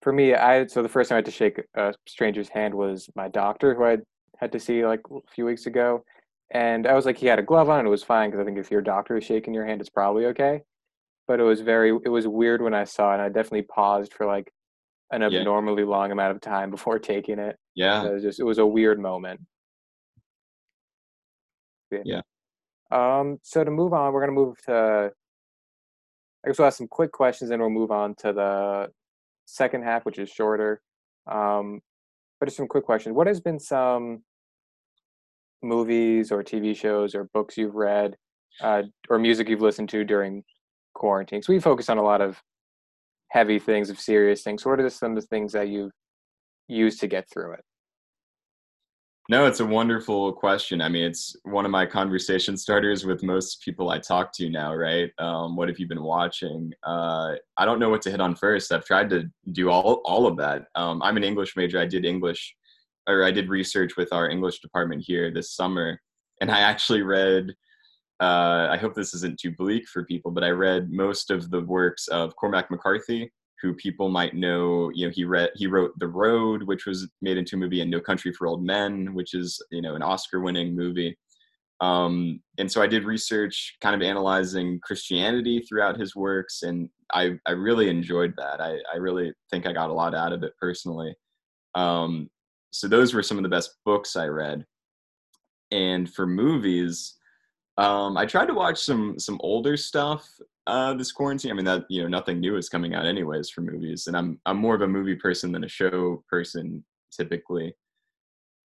[0.01, 3.09] for me, I so the first time I had to shake a stranger's hand was
[3.15, 3.97] my doctor, who I
[4.37, 6.03] had to see like a few weeks ago,
[6.51, 8.45] and I was like, he had a glove on, and it was fine because I
[8.45, 10.61] think if your doctor is shaking your hand, it's probably okay.
[11.27, 14.13] But it was very, it was weird when I saw it, and I definitely paused
[14.13, 14.51] for like
[15.11, 15.89] an abnormally yeah.
[15.89, 17.57] long amount of time before taking it.
[17.75, 19.41] Yeah, so it was just it was a weird moment.
[21.91, 21.99] Yeah.
[22.05, 22.21] yeah.
[22.91, 23.39] Um.
[23.43, 25.11] So to move on, we're gonna move to.
[26.43, 28.89] I guess we'll ask some quick questions, and we'll move on to the
[29.45, 30.81] second half, which is shorter.
[31.27, 31.81] Um,
[32.39, 33.15] but just some quick questions.
[33.15, 34.23] What has been some
[35.63, 38.15] movies or TV shows or books you've read
[38.61, 40.43] uh, or music you've listened to during
[40.93, 41.41] quarantine?
[41.41, 42.41] So we focus on a lot of
[43.35, 44.65] heavy things, of serious things.
[44.65, 45.91] What are some of the things that you've
[46.69, 47.65] used to get through it?
[49.27, 50.81] No, it's a wonderful question.
[50.81, 54.73] I mean, it's one of my conversation starters with most people I talk to now,
[54.73, 55.09] right?
[55.17, 56.71] Um, what have you been watching?
[56.83, 58.71] Uh, I don't know what to hit on first.
[58.71, 60.67] I've tried to do all, all of that.
[60.75, 61.77] Um, I'm an English major.
[61.77, 62.55] I did English,
[63.09, 65.99] or I did research with our English department here this summer.
[66.39, 67.53] And I actually read,
[68.21, 71.61] uh, I hope this isn't too bleak for people, but I read most of the
[71.61, 74.89] works of Cormac McCarthy, who people might know.
[74.93, 77.91] You know, he read he wrote The Road, which was made into a movie, and
[77.91, 81.17] No Country for Old Men, which is you know an Oscar-winning movie.
[81.81, 87.33] Um, and so I did research, kind of analyzing Christianity throughout his works, and I
[87.45, 88.61] I really enjoyed that.
[88.61, 91.13] I I really think I got a lot out of it personally.
[91.75, 92.29] Um,
[92.71, 94.65] so those were some of the best books I read.
[95.71, 97.15] And for movies,
[97.77, 100.29] um, I tried to watch some some older stuff
[100.67, 101.51] uh, this quarantine.
[101.51, 104.39] I mean, that you know, nothing new is coming out anyways for movies, and I'm
[104.45, 107.73] I'm more of a movie person than a show person typically.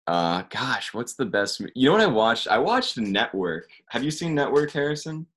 [0.07, 1.61] Uh, gosh, what's the best?
[1.75, 2.47] You know what I watched?
[2.47, 3.69] I watched Network.
[3.89, 5.27] Have you seen Network, Harrison?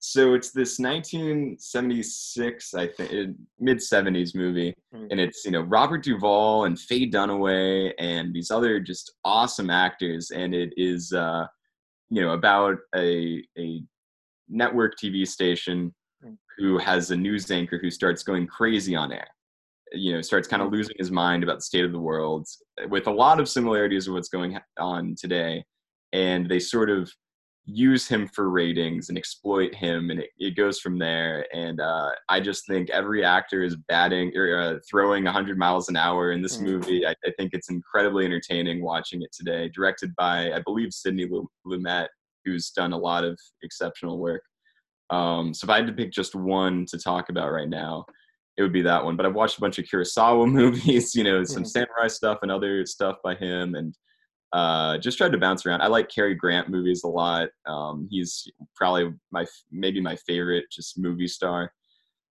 [0.00, 5.06] So it's this 1976, I think, mid 70s movie, mm-hmm.
[5.10, 10.30] and it's you know Robert Duvall and Faye Dunaway and these other just awesome actors,
[10.30, 11.46] and it is uh,
[12.10, 13.82] you know about a a
[14.48, 16.32] network TV station hmm.
[16.56, 19.28] who has a news anchor who starts going crazy on air.
[19.92, 20.74] You know, starts kind of hmm.
[20.74, 22.46] losing his mind about the state of the world,
[22.88, 25.64] with a lot of similarities of what's going on today.
[26.12, 27.10] And they sort of
[27.68, 31.46] use him for ratings and exploit him, and it, it goes from there.
[31.54, 35.96] And uh, I just think every actor is batting or uh, throwing 100 miles an
[35.96, 36.62] hour in this mm.
[36.62, 37.06] movie.
[37.06, 39.68] I, I, think it's incredibly entertaining watching it today.
[39.68, 41.28] Directed by, I believe, Sidney
[41.66, 42.06] Lumet,
[42.44, 44.42] who's done a lot of exceptional work.
[45.10, 48.06] Um, so if I had to pick just one to talk about right now,
[48.56, 49.16] it would be that one.
[49.16, 51.68] But I've watched a bunch of Kurosawa movies, you know, some mm-hmm.
[51.68, 53.94] samurai stuff and other stuff by him, and
[54.52, 55.82] uh, just tried to bounce around.
[55.82, 57.48] I like Cary Grant movies a lot.
[57.66, 61.72] Um, he's probably my maybe my favorite just movie star,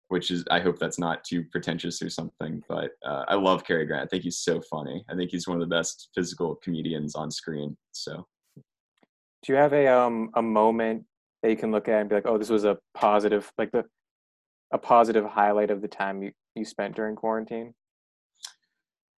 [0.09, 2.63] which is I hope that's not too pretentious or something.
[2.69, 4.05] But uh, I love Cary Grant.
[4.05, 5.05] I think he's so funny.
[5.11, 7.77] I think he's one of the best physical comedians on screen.
[7.93, 8.27] So
[9.45, 11.05] do you have a um a moment
[11.43, 13.85] that you can look at and be like, oh, this was a positive, like the
[14.73, 17.75] a positive highlight of the time you, you spent during quarantine?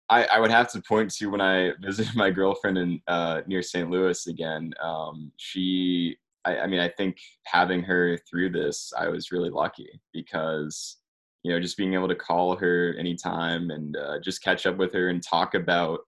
[0.09, 3.61] I, I would have to point to when I visited my girlfriend in uh, near
[3.61, 3.89] St.
[3.89, 4.73] Louis again.
[4.81, 10.01] Um, she, I, I mean, I think having her through this, I was really lucky
[10.13, 10.97] because
[11.45, 14.91] you know just being able to call her anytime and uh, just catch up with
[14.93, 15.99] her and talk about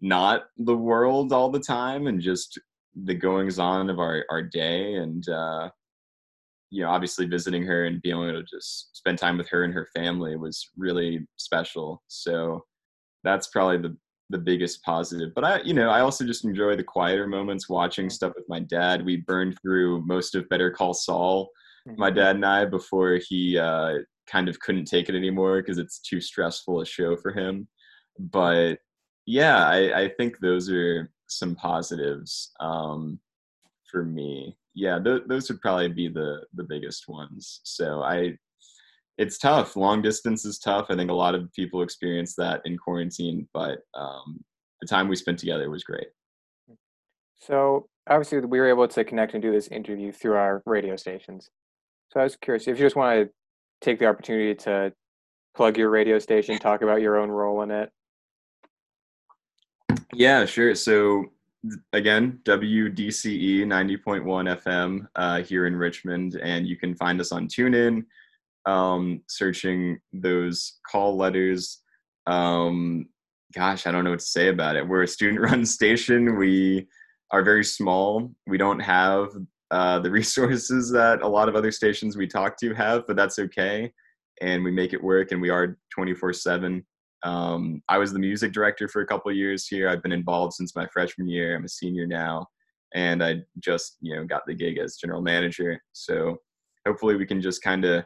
[0.00, 2.56] not the world all the time and just
[3.04, 5.68] the goings on of our our day and uh
[6.70, 9.74] you know obviously visiting her and being able to just spend time with her and
[9.74, 12.62] her family was really special so
[13.26, 13.96] that's probably the
[14.30, 15.30] the biggest positive.
[15.34, 18.60] But i you know i also just enjoy the quieter moments watching stuff with my
[18.60, 19.04] dad.
[19.04, 21.50] We burned through most of better call saul
[21.96, 22.16] my Mm-hmm.
[22.18, 26.20] dad and i before he uh kind of couldn't take it anymore because it's too
[26.20, 27.68] stressful a show for him.
[28.18, 28.78] But
[29.26, 33.20] yeah i i think those are some positives um
[33.90, 34.56] for me.
[34.74, 37.60] Yeah th- those would probably be the the biggest ones.
[37.62, 38.36] So i
[39.18, 42.76] it's tough long distance is tough i think a lot of people experience that in
[42.76, 44.42] quarantine but um
[44.80, 46.08] the time we spent together was great
[47.38, 51.50] So obviously we were able to connect and do this interview through our radio stations.
[52.12, 53.32] So I was curious if you just want to
[53.80, 54.92] take the opportunity to
[55.54, 57.90] plug your radio station, talk about your own role in it.
[60.12, 60.74] Yeah, sure.
[60.74, 61.26] So
[61.92, 68.04] again, WDCE 90.1 FM uh, here in Richmond, and you can find us on TuneIn,
[68.66, 71.80] um, searching those call letters.
[72.26, 73.08] Um,
[73.54, 74.86] gosh, I don't know what to say about it.
[74.86, 76.36] We're a student-run station.
[76.36, 76.86] We
[77.30, 78.30] are very small.
[78.46, 79.28] We don't have
[79.70, 83.38] uh, the resources that a lot of other stations we talk to have, but that's
[83.38, 83.92] okay.
[84.40, 86.84] And we make it work, and we are 24/7.
[87.22, 89.88] Um, I was the music director for a couple years here.
[89.88, 91.56] I've been involved since my freshman year.
[91.56, 92.46] I'm a senior now,
[92.94, 95.80] and I just you know got the gig as general manager.
[95.92, 96.36] So
[96.86, 98.04] hopefully we can just kind of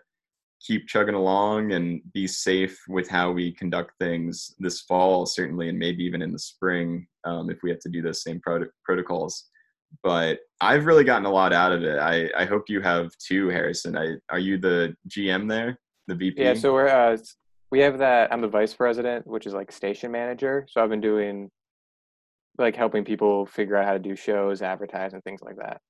[0.61, 5.79] keep chugging along and be safe with how we conduct things this fall, certainly, and
[5.79, 9.49] maybe even in the spring um, if we have to do those same prot- protocols.
[10.03, 11.99] But I've really gotten a lot out of it.
[11.99, 13.97] I, I hope you have too, Harrison.
[13.97, 16.41] I, are you the GM there, the VP?
[16.41, 17.17] Yeah, so we're uh,
[17.71, 18.33] we have that.
[18.33, 20.67] I'm the vice president, which is like station manager.
[20.71, 21.51] So I've been doing
[22.59, 25.81] like helping people figure out how to do shows, advertise, and things like that.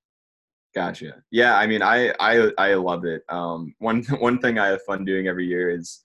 [0.74, 1.22] Gotcha.
[1.32, 3.22] Yeah, I mean, I I I love it.
[3.28, 6.00] Um, one one thing I have fun doing every year is,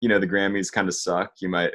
[0.00, 1.32] you know, the Grammys kind of suck.
[1.40, 1.72] You might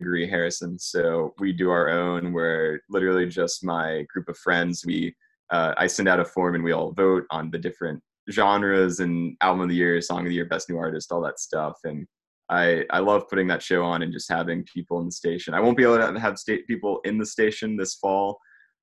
[0.00, 0.78] agree, Harrison.
[0.78, 4.84] So we do our own, where literally just my group of friends.
[4.84, 5.14] We
[5.50, 9.36] uh, I send out a form and we all vote on the different genres and
[9.40, 11.78] album of the year, song of the year, best new artist, all that stuff.
[11.84, 12.06] And
[12.50, 15.54] I I love putting that show on and just having people in the station.
[15.54, 18.38] I won't be able to have state people in the station this fall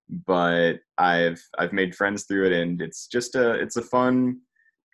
[0.10, 4.40] but I've I've made friends through it, and it's just a it's a fun,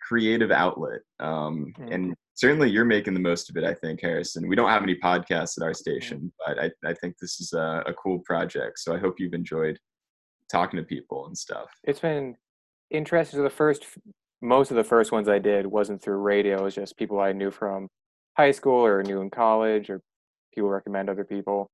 [0.02, 1.00] creative outlet.
[1.20, 1.94] Um, Mm.
[1.94, 3.64] and certainly, you're making the most of it.
[3.64, 4.48] I think, Harrison.
[4.48, 7.82] We don't have any podcasts at our station, but I I think this is a,
[7.86, 8.78] a cool project.
[8.80, 9.78] So I hope you've enjoyed
[10.50, 11.68] talking to people and stuff.
[11.84, 12.36] It's been
[12.90, 13.38] interesting.
[13.38, 13.86] So the first,
[14.42, 16.58] most of the first ones I did wasn't through radio.
[16.58, 17.88] It was just people I knew from
[18.36, 20.00] high school or knew in college, or
[20.54, 21.70] people recommend other people.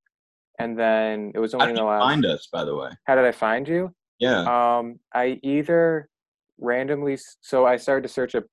[0.61, 2.02] And then it was How only did in the last.
[2.02, 2.90] I find us, by the way?
[3.04, 3.94] How did I find you?
[4.18, 4.40] Yeah.
[4.42, 6.08] Um, I either
[6.58, 8.44] randomly, so I started to search up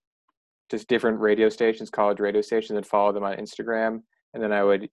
[0.69, 4.01] just different radio stations, college radio stations, and follow them on Instagram,
[4.33, 4.89] and then I would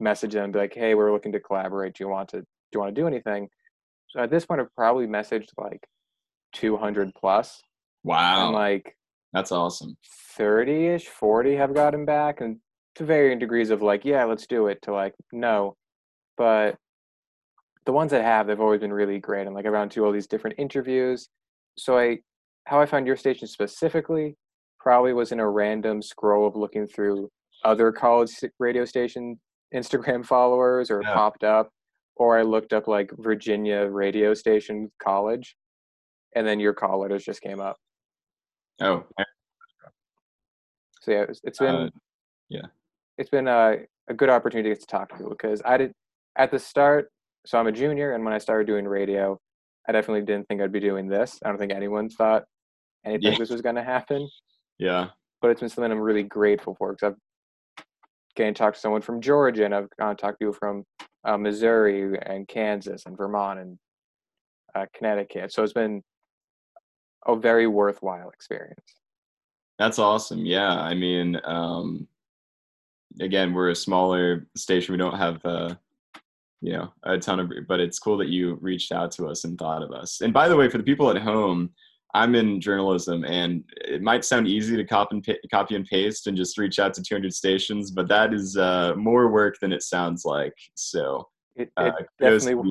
[0.00, 1.94] message them, and be like, "Hey, we're looking to collaborate.
[1.94, 3.48] Do you want to do you want to do anything?"
[4.08, 5.86] So at this point, I've probably messaged like
[6.54, 7.60] 200 plus,
[8.04, 8.46] wow.
[8.46, 8.96] and like
[9.32, 9.96] That's awesome.
[10.38, 12.58] 30ish, 40 have gotten back, and
[12.96, 15.76] to varying degrees of like, "Yeah, let's do it," to like, "No,"
[16.42, 16.76] but
[17.86, 19.46] the ones that have, they've always been really great.
[19.46, 21.28] And like around to all these different interviews.
[21.78, 22.18] So I,
[22.64, 24.34] how I found your station specifically,
[24.80, 27.30] probably was in a random scroll of looking through
[27.64, 29.38] other college radio station
[29.74, 31.14] Instagram followers, or Yeah.
[31.14, 31.70] popped up,
[32.16, 35.56] or I looked up like Virginia radio station college,
[36.34, 37.76] and then your call letters just came up.
[38.80, 39.04] Oh,
[41.02, 41.90] So yeah, it's, it's been uh,
[42.48, 42.66] yeah.
[43.16, 43.76] it's been a,
[44.08, 45.92] a good opportunity to to talk to people because I did
[46.36, 47.10] at the start.
[47.46, 49.38] So I'm a junior, and when I started doing radio,
[49.88, 51.40] I definitely didn't think I'd be doing this.
[51.44, 52.44] I don't think anyone thought
[53.04, 53.38] anything Yeah.
[53.38, 54.28] this was going to happen.
[54.78, 55.08] yeah.
[55.40, 57.84] But it's been something I'm really grateful for because I've
[58.36, 60.84] getting to talk to someone from Georgia, and I've gotten to talk to people from
[61.24, 63.78] uh, Missouri and Kansas and Vermont and
[64.76, 65.52] uh, Connecticut.
[65.52, 66.00] So it's been
[67.26, 68.94] a very worthwhile experience.
[69.78, 70.46] That's awesome.
[70.46, 72.06] Yeah, I mean, um,
[73.20, 74.92] again, we're a smaller station.
[74.92, 75.74] We don't have, uh,
[76.62, 79.58] you know, a ton of, but it's cool that you reached out to us and
[79.58, 80.20] thought of us.
[80.20, 81.70] And by the way, for the people at home,
[82.14, 86.26] I'm in journalism, and it might sound easy to copy and, pa- copy and paste
[86.26, 89.82] and just reach out to 200 stations, but that is uh, more work than it
[89.82, 90.54] sounds like.
[90.74, 92.70] So, It, uh, it kudos definitely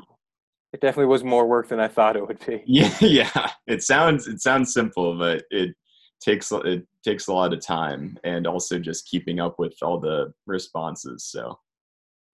[0.72, 2.62] it definitely was more work than I thought it would be.
[2.66, 5.74] yeah yeah it sounds it sounds simple but it
[6.20, 10.32] takes it takes a lot of time and also just keeping up with all the
[10.46, 11.58] responses so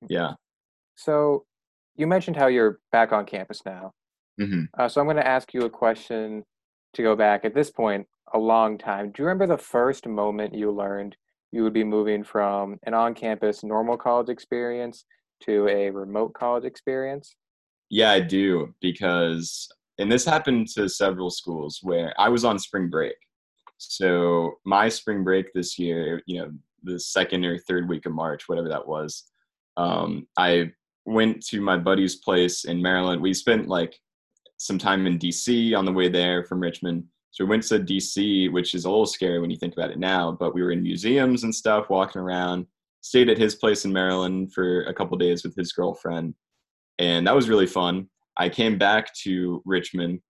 [0.08, 0.34] yeah
[0.96, 1.46] So
[1.98, 3.92] you mentioned how you're back on campus now.
[4.40, 6.44] hmm Uh, so I'm going to ask you a question
[6.94, 9.10] to go back at this point a long time.
[9.10, 11.16] Do you remember the first moment you learned
[11.52, 15.04] you would be moving from an on campus normal college experience
[15.40, 17.34] to a remote college experience?
[17.90, 19.68] Yeah, I do because,
[19.98, 23.16] and this happened to several schools where I was on spring break.
[23.78, 26.50] So my spring break this year, you know,
[26.82, 29.24] the second or third week of March, whatever that was,
[29.76, 30.72] um, I
[31.08, 33.20] went to my buddy's place in Maryland.
[33.20, 33.98] We spent like
[34.58, 37.04] some time in DC on the way there from Richmond.
[37.30, 39.98] So we went to DC, which is a little scary when you think about it
[39.98, 42.66] now, but we were in museums and stuff, walking around,
[43.00, 46.34] stayed at his place in Maryland for a couple days with his girlfriend.
[46.98, 48.08] And that was really fun.
[48.36, 50.20] I came back to Richmond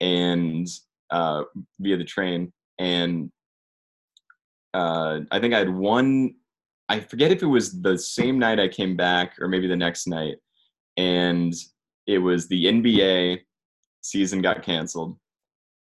[0.00, 0.66] and
[1.10, 1.44] uh,
[1.80, 3.30] via the train, and
[4.74, 6.34] uh, I think I had one.
[6.88, 10.06] I forget if it was the same night I came back or maybe the next
[10.06, 10.36] night,
[10.96, 11.54] and
[12.06, 13.40] it was the NBA
[14.00, 15.18] season got canceled,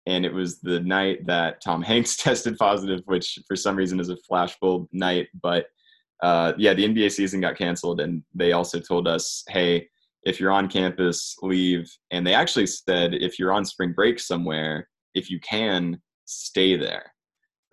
[0.05, 4.09] and it was the night that Tom Hanks tested positive, which for some reason is
[4.09, 5.27] a flashbulb night.
[5.41, 5.67] But
[6.21, 9.87] uh, yeah, the NBA season got canceled, and they also told us, hey,
[10.23, 11.89] if you're on campus, leave.
[12.11, 17.13] And they actually said if you're on spring break somewhere, if you can, stay there.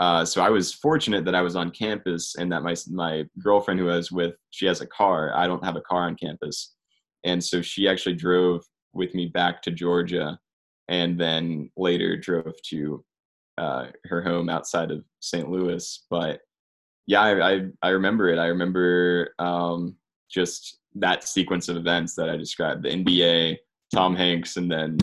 [0.04, 3.80] Uh, so I was fortunate that I was on campus and that my my girlfriend
[3.80, 5.32] who I was with, she has a car.
[5.34, 6.74] I don't have a car on campus,
[7.24, 10.38] and so she actually drove with me back to Georgia,
[10.88, 13.02] and then later drove to
[13.56, 15.48] uh, her home outside of St.
[15.48, 16.04] Louis.
[16.10, 16.40] But
[17.06, 18.38] yeah, I I, I remember it.
[18.38, 19.96] I remember um,
[20.30, 23.56] just that sequence of events that I described: the NBA,
[23.94, 24.98] Tom Hanks, and then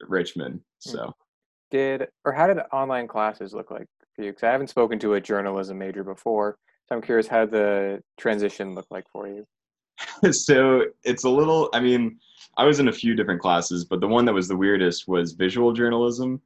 [0.00, 0.62] Richmond.
[0.80, 1.14] So
[1.70, 4.30] Did or how did online classes look like for you?
[4.30, 6.58] Because I haven't spoken to a journalism major before,
[6.88, 9.46] so I'm curious how the transition looked like for you.
[10.32, 12.18] so it's a little i mean
[12.56, 15.32] i was in a few different classes but the one that was the weirdest was
[15.32, 16.40] visual journalism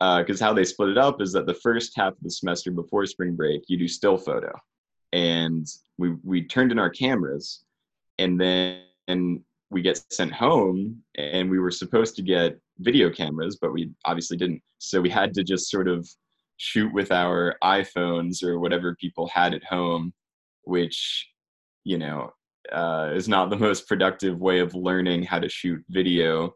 [0.00, 2.70] uh, because how they split it up is that the first half of the semester
[2.70, 4.52] before spring break you do still photo
[5.12, 5.66] and
[5.98, 7.64] we we turned in our cameras
[8.18, 13.58] and then and we get sent home and we were supposed to get video cameras
[13.60, 16.08] but we obviously didn't so we had to just sort of
[16.62, 20.12] shoot with our iphones or whatever people had at home
[20.62, 21.28] which
[21.82, 22.30] you know
[22.70, 26.54] uh, is not the most productive way of learning how to shoot video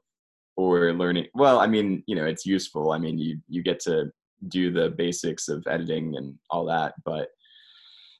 [0.56, 2.92] or learning well i mean you know it's useful.
[2.92, 4.10] I mean you you get to
[4.48, 7.28] do the basics of editing and all that but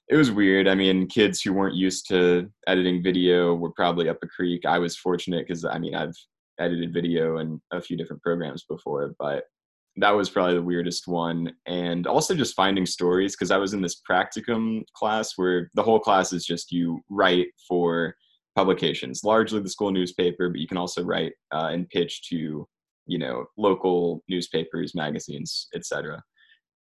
[0.09, 0.67] it was weird.
[0.67, 4.65] I mean kids who weren't used to editing video were probably up a creek.
[4.65, 6.15] I was fortunate because i mean i've
[6.59, 9.43] edited video in a few different programs before but
[9.97, 11.51] that was probably the weirdest one.
[11.65, 15.99] And also just finding stories because i was in this practicum class where the whole
[15.99, 18.15] class is just you write for
[18.55, 22.67] publications largely the school newspaper but you can also write uh, and pitch to
[23.05, 26.23] you know local newspapers magazines etc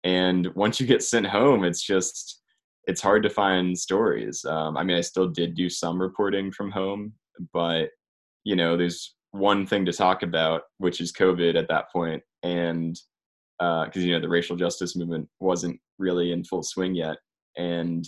[0.03, 2.41] and once you get sent home it's just
[2.85, 4.45] it's hard to find stories.
[4.45, 7.13] Um, i mean i still did do some reporting from home
[7.53, 7.89] but
[8.43, 12.99] you know there's one thing to talk about which is covid at that point and
[13.59, 17.17] because uh, you know the racial justice movement wasn't really in full swing yet
[17.57, 18.07] and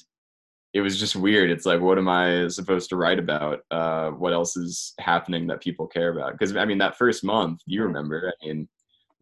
[0.73, 1.49] it was just weird.
[1.49, 3.61] It's like what am i supposed to write about?
[3.71, 6.33] Uh, what else is happening that people care about?
[6.33, 8.67] Because i mean that first month you Mm, remember i mean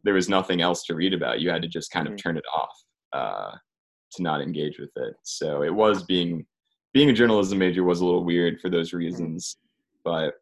[0.03, 1.39] there was nothing else to read about.
[1.39, 2.83] You had to just kind of mm, turn it off
[3.13, 3.51] uh,
[4.13, 5.13] to not engage with it.
[5.23, 6.45] So it was being
[6.93, 8.97] being a journalism major was a little weird for those mm.
[8.97, 9.57] reasons
[10.03, 10.33] but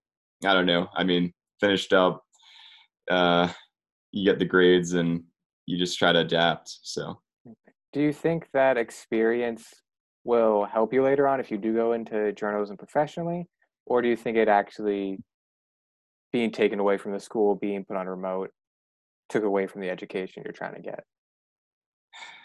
[0.45, 0.87] i don't know.
[0.95, 2.23] I mean finished up
[3.09, 3.47] uh,
[4.11, 5.23] you get the grades and
[5.65, 6.79] you just try to adapt.
[6.81, 7.19] So
[7.93, 9.73] Do you think that experience
[10.23, 13.47] will help you later on if you do go into journalism professionally?
[13.85, 15.19] Or do you think it actually
[16.31, 18.51] being taken away from the school, being put on remote,
[19.29, 21.03] took away from the education you're trying to get?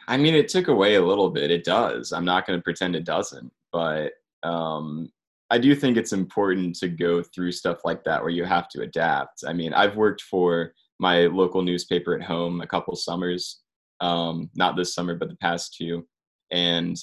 [0.09, 1.51] I mean, it took away a little bit.
[1.51, 2.13] It does.
[2.13, 4.13] I'm not going to pretend it doesn't, but
[4.45, 5.11] um,
[5.51, 8.83] I do think it's important to go through stuff like that where you have to
[8.83, 9.45] adapt.
[9.47, 13.61] I mean, I've worked for my local newspaper at home a couple summers,
[14.01, 16.07] um, not this summer, but the past two,
[16.51, 16.97] and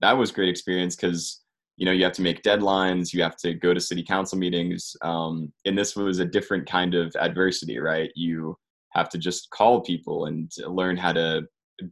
[0.00, 1.42] that was great experience because
[1.76, 4.96] you know you have to make deadlines, you have to go to city council meetings,
[5.02, 8.10] um, and this was a different kind of adversity, right?
[8.14, 8.56] You
[8.90, 11.42] have to just call people and learn how to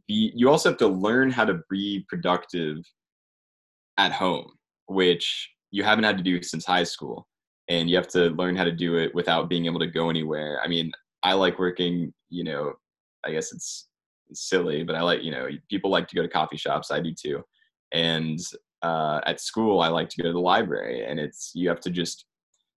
[0.07, 2.77] be you also have to learn how to be productive
[3.97, 4.51] at home
[4.87, 7.27] which you haven't had to do since high school
[7.69, 10.59] and you have to learn how to do it without being able to go anywhere
[10.63, 10.91] i mean
[11.23, 12.73] i like working you know
[13.25, 13.87] i guess it's
[14.33, 17.13] silly but i like you know people like to go to coffee shops i do
[17.13, 17.43] too
[17.93, 18.39] and
[18.81, 21.89] uh, at school i like to go to the library and it's you have to
[21.89, 22.25] just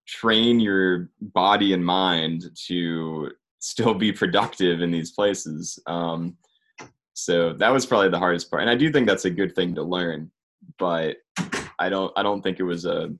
[0.06, 3.30] train your body and mind to
[3.64, 5.78] still be productive in these places.
[5.86, 6.36] Um,
[7.14, 9.74] so that was probably the hardest part, and I do think that's a good thing
[9.76, 10.30] to learn.
[10.78, 11.16] But
[11.78, 13.10] I don't I don't think it was a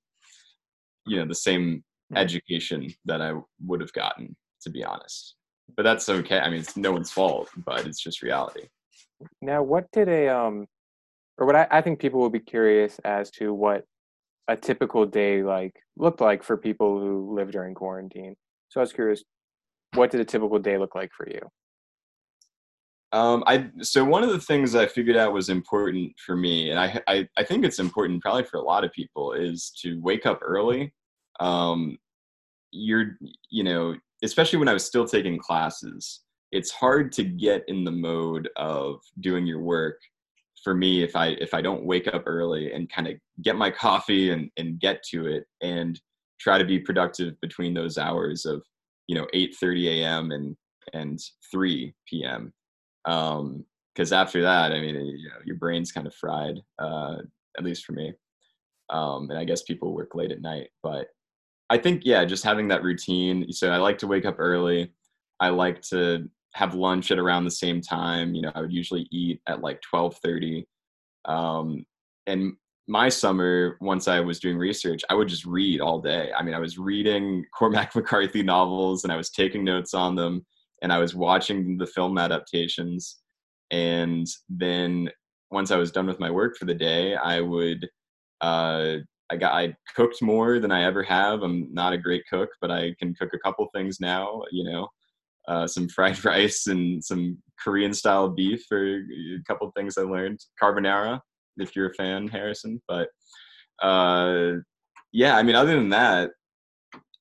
[1.06, 2.16] you know the same hmm.
[2.16, 3.34] education that I
[3.64, 5.34] would have gotten to be honest.
[5.76, 6.40] But that's okay.
[6.40, 8.68] I mean, it's no one's fault, but it's just reality.
[9.40, 10.66] Now, what did a um,
[11.38, 13.84] or what I, I think people will be curious as to what
[14.48, 18.34] a typical day like looked like for people who live during quarantine.
[18.68, 19.24] So I was curious,
[19.94, 21.40] what did a typical day look like for you?
[23.12, 26.80] Um, I so one of the things I figured out was important for me, and
[26.80, 30.26] I, I, I think it's important probably for a lot of people, is to wake
[30.26, 30.92] up early.
[31.40, 31.98] Um,
[32.72, 33.16] you're
[33.50, 33.94] you know
[34.24, 39.00] especially when I was still taking classes, it's hard to get in the mode of
[39.20, 40.00] doing your work
[40.62, 43.70] for me if I if I don't wake up early and kind of get my
[43.70, 46.00] coffee and and get to it and
[46.40, 48.62] try to be productive between those hours of
[49.06, 50.30] you know 8:30 a.m.
[50.32, 50.56] and
[50.92, 51.20] and
[51.52, 52.52] 3 p.m
[53.06, 57.16] um because after that i mean you know your brain's kind of fried uh
[57.56, 58.12] at least for me.
[58.90, 61.06] Um and i guess people work late at night but
[61.70, 64.92] i think yeah just having that routine so i like to wake up early.
[65.40, 69.08] I like to have lunch at around the same time you know i would usually
[69.10, 70.64] eat at like 12:30
[71.24, 71.84] um
[72.26, 72.52] and
[72.86, 76.30] my summer once i was doing research i would just read all day.
[76.36, 80.44] I mean i was reading cormac mccarthy novels and i was taking notes on them
[80.82, 83.18] and I was watching the film adaptations.
[83.70, 85.10] And then
[85.50, 87.88] once I was done with my work for the day, I would
[88.40, 88.96] uh,
[89.30, 91.42] I got I cooked more than I ever have.
[91.42, 94.42] I'm not a great cook, but I can cook a couple things now.
[94.50, 94.88] You know,
[95.48, 100.40] uh, some fried rice and some Korean style beef or a couple things I learned.
[100.62, 101.20] Carbonara,
[101.56, 102.82] if you're a fan, Harrison.
[102.86, 103.08] But
[103.82, 104.54] uh,
[105.12, 106.30] yeah, I mean, other than that,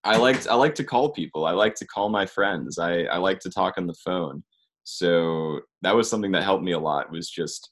[0.04, 1.46] I like I like to call people.
[1.46, 2.78] I like to call my friends.
[2.78, 4.44] I, I like to talk on the phone.
[4.84, 7.12] So that was something that helped me a lot.
[7.12, 7.72] Was just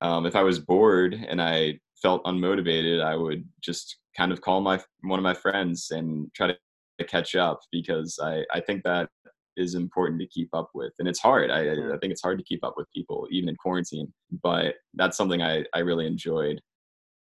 [0.00, 4.60] um, if I was bored and I felt unmotivated, I would just kind of call
[4.60, 9.08] my one of my friends and try to catch up because I I think that
[9.56, 12.44] is important to keep up with and it's hard I, I think it's hard to
[12.44, 14.10] keep up with people even in quarantine
[14.42, 16.60] but that's something i i really enjoyed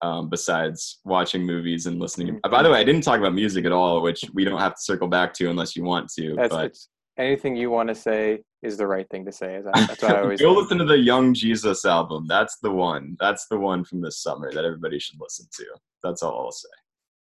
[0.02, 2.28] um, besides watching movies and listening.
[2.34, 2.50] Mm-hmm.
[2.50, 4.80] By the way, I didn't talk about music at all, which we don't have to
[4.80, 6.34] circle back to unless you want to.
[6.36, 6.76] That's, but
[7.18, 9.60] anything you want to say is the right thing to say.
[9.74, 12.26] That's what I always go listen to the Young Jesus album.
[12.28, 13.16] That's the one.
[13.20, 15.64] That's the one from this summer that everybody should listen to.
[16.02, 16.68] That's all I'll say.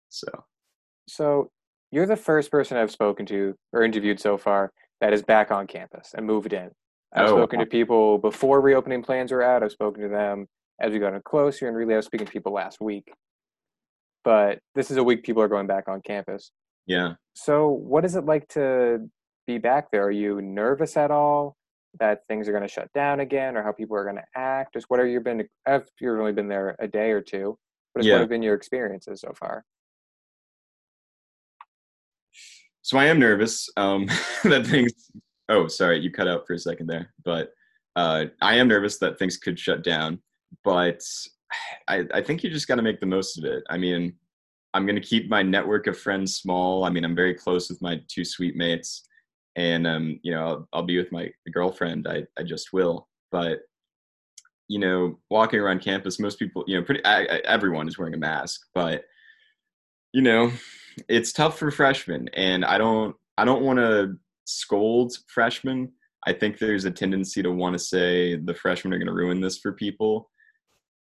[0.09, 0.28] So,
[1.07, 1.49] so
[1.91, 5.67] you're the first person I've spoken to or interviewed so far that is back on
[5.67, 6.69] campus and moved in.
[7.13, 9.63] I've oh, spoken to people before reopening plans were out.
[9.63, 10.47] I've spoken to them
[10.82, 11.67] as we got closer.
[11.67, 13.13] And really, I was speaking to people last week.
[14.23, 16.51] But this is a week people are going back on campus.
[16.86, 17.13] Yeah.
[17.34, 19.09] So, what is it like to
[19.47, 20.03] be back there?
[20.03, 21.55] Are you nervous at all
[21.99, 24.73] that things are going to shut down again, or how people are going to act?
[24.73, 25.47] Just what have you been?
[25.67, 27.57] If you've only been there a day or two,
[27.93, 28.13] what, yeah.
[28.13, 29.63] what have been your experiences so far?
[32.84, 34.05] So I am nervous um,
[34.43, 34.91] that things.
[35.49, 37.13] Oh, sorry, you cut out for a second there.
[37.23, 37.51] But
[37.95, 40.19] uh, I am nervous that things could shut down
[40.64, 41.02] but
[41.88, 43.64] I, I think you just got to make the most of it.
[43.70, 44.14] I mean,
[44.74, 46.86] I'm going to keep my network of friends small.
[46.86, 49.04] I mean, I'm very close with my two suite mates,
[49.56, 52.08] and um, you know, I'll, I'll be with my girlfriend.
[52.08, 53.08] I, I just will.
[53.32, 53.60] But
[54.68, 58.14] you know, walking around campus, most people, you know, pretty I, I, everyone is wearing
[58.14, 59.04] a mask, but
[60.14, 60.52] you know,
[61.10, 65.91] it's tough for freshmen, and I don't I don't want to scold freshmen.
[66.26, 69.41] I think there's a tendency to want to say the freshmen are going to ruin
[69.41, 70.30] this for people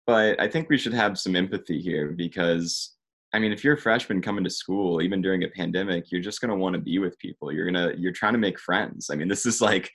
[0.08, 2.98] but I think we should have some empathy here because
[3.34, 6.40] I mean, if you're a freshman coming to school, even during a pandemic, you're just
[6.40, 7.52] going to want to be with people.
[7.52, 9.10] You're going to, you're trying to make friends.
[9.12, 9.92] I mean, this is like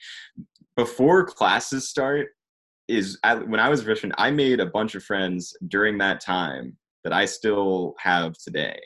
[0.76, 2.28] before classes start
[2.88, 6.20] is I, when I was a freshman, I made a bunch of friends during that
[6.20, 8.78] time that I still have today.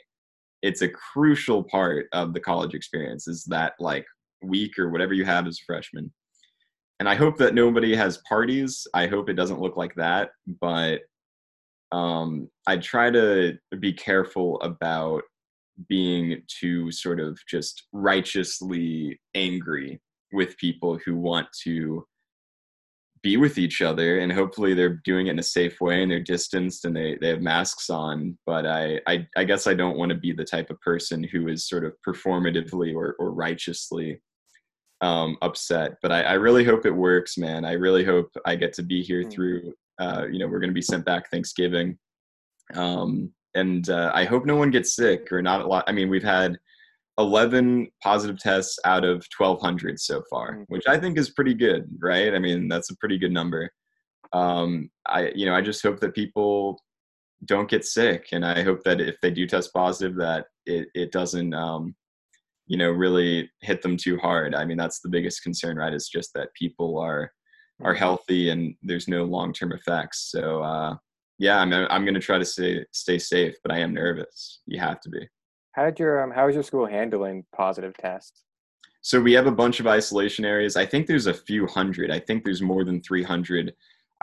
[0.61, 4.05] It's a crucial part of the college experience is that like
[4.41, 6.11] week or whatever you have as a freshman.
[6.99, 8.87] And I hope that nobody has parties.
[8.93, 10.29] I hope it doesn't look like that,
[10.61, 11.01] but
[11.91, 15.23] um, I try to be careful about
[15.87, 20.01] being too sort of just righteously angry
[20.33, 22.05] with people who want to
[23.23, 26.19] be with each other and hopefully they're doing it in a safe way and they're
[26.19, 30.09] distanced and they, they have masks on but I, I i guess i don't want
[30.09, 34.21] to be the type of person who is sort of performatively or, or righteously
[35.01, 38.73] um, upset but I, I really hope it works man i really hope i get
[38.73, 39.31] to be here mm.
[39.31, 41.97] through uh, you know, we're going to be sent back Thanksgiving.
[42.75, 45.85] Um, and uh, I hope no one gets sick or not a lot.
[45.87, 46.57] I mean, we've had
[47.19, 50.65] 11 positive tests out of 1200 so far Mhm.
[50.67, 53.71] which i think is pretty good right i mean that's a pretty good number
[54.33, 56.79] um i you know i just hope that people
[57.45, 61.11] don't get sick and i hope that if they do test positive that it, it
[61.11, 61.95] doesn't um
[62.67, 66.07] you know really hit them too hard i mean that's the biggest concern right is
[66.09, 67.31] just that people are
[67.83, 67.99] are Mhm.
[67.99, 70.95] healthy and there's no long-term effects so uh
[71.37, 74.79] yeah i'm, I'm going to try to stay stay safe but i am nervous you
[74.79, 75.27] have to be
[75.73, 78.43] How did your um, how is your school handling positive tests?
[79.01, 80.75] So we have a bunch of isolation areas.
[80.75, 82.11] I think there's a few hundred.
[82.11, 83.73] I think there's more than 300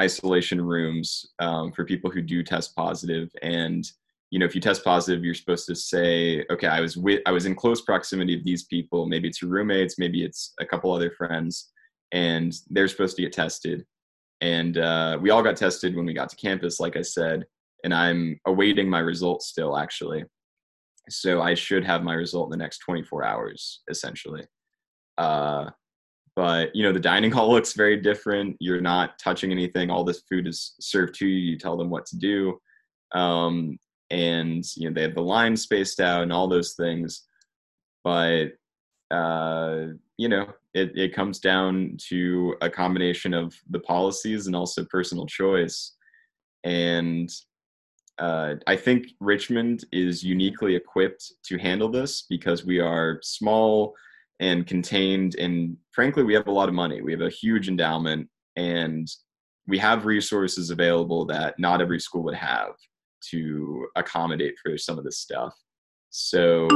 [0.01, 1.07] isolation rooms
[1.39, 3.31] um, for people who do test positive.
[3.43, 3.83] And
[4.31, 7.31] you know, if you test positive, you're supposed to say, "Okay, I was with, I
[7.31, 9.07] was in close proximity of these people.
[9.07, 11.73] Maybe it's your roommates, maybe it's a couple other friends,
[12.15, 13.85] and they're supposed to get tested."
[14.41, 17.45] And uh, we all got tested when we got to campus, like I said.
[17.85, 20.25] And I'm awaiting my results still, actually.
[21.11, 24.45] So I should have my result in the next 24 hours, essentially
[25.19, 25.71] uh,
[26.37, 30.23] but you know the dining hall looks very different you're not touching anything all this
[30.29, 32.59] food is served to you you tell them what to do
[33.13, 33.79] um,
[34.11, 37.27] and you know they have the line spaced out and all those things
[38.03, 38.49] but
[39.11, 39.87] uh,
[40.17, 45.27] you know it, it comes down to a combination of the policies and also personal
[45.27, 45.93] choice
[46.65, 47.31] and
[48.19, 53.95] uh, I think Richmond is uniquely equipped to handle this because we are small
[54.41, 57.01] and contained, and frankly, we have a lot of money.
[57.01, 59.09] We have a huge endowment, and
[59.67, 62.75] we have resources available that not every school would have
[63.31, 65.55] to accommodate for some of this stuff.
[66.11, 66.69] So,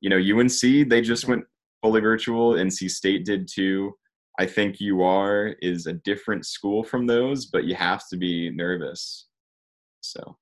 [0.00, 1.44] you know, UNC they just went
[1.84, 2.54] fully virtual.
[2.54, 3.94] NC State did too.
[4.38, 9.26] I think UR is a different school from those, but you have to be nervous.
[10.00, 10.36] So.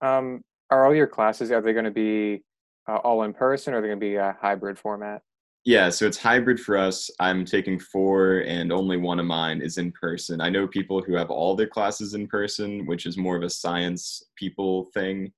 [0.00, 2.44] Um, are all your classes are they going to be
[2.88, 5.22] uh, all in person or are they going to be a hybrid format?
[5.64, 7.10] Yeah, so it's hybrid for us.
[7.18, 10.40] I'm taking four, and only one of mine is in person.
[10.40, 13.50] I know people who have all their classes in person, which is more of a
[13.50, 15.32] science people thing,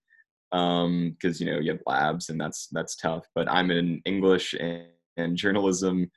[0.51, 3.25] because you know you have labs, and that's that's tough.
[3.35, 4.85] But I'm in English and,
[5.19, 6.11] and journalism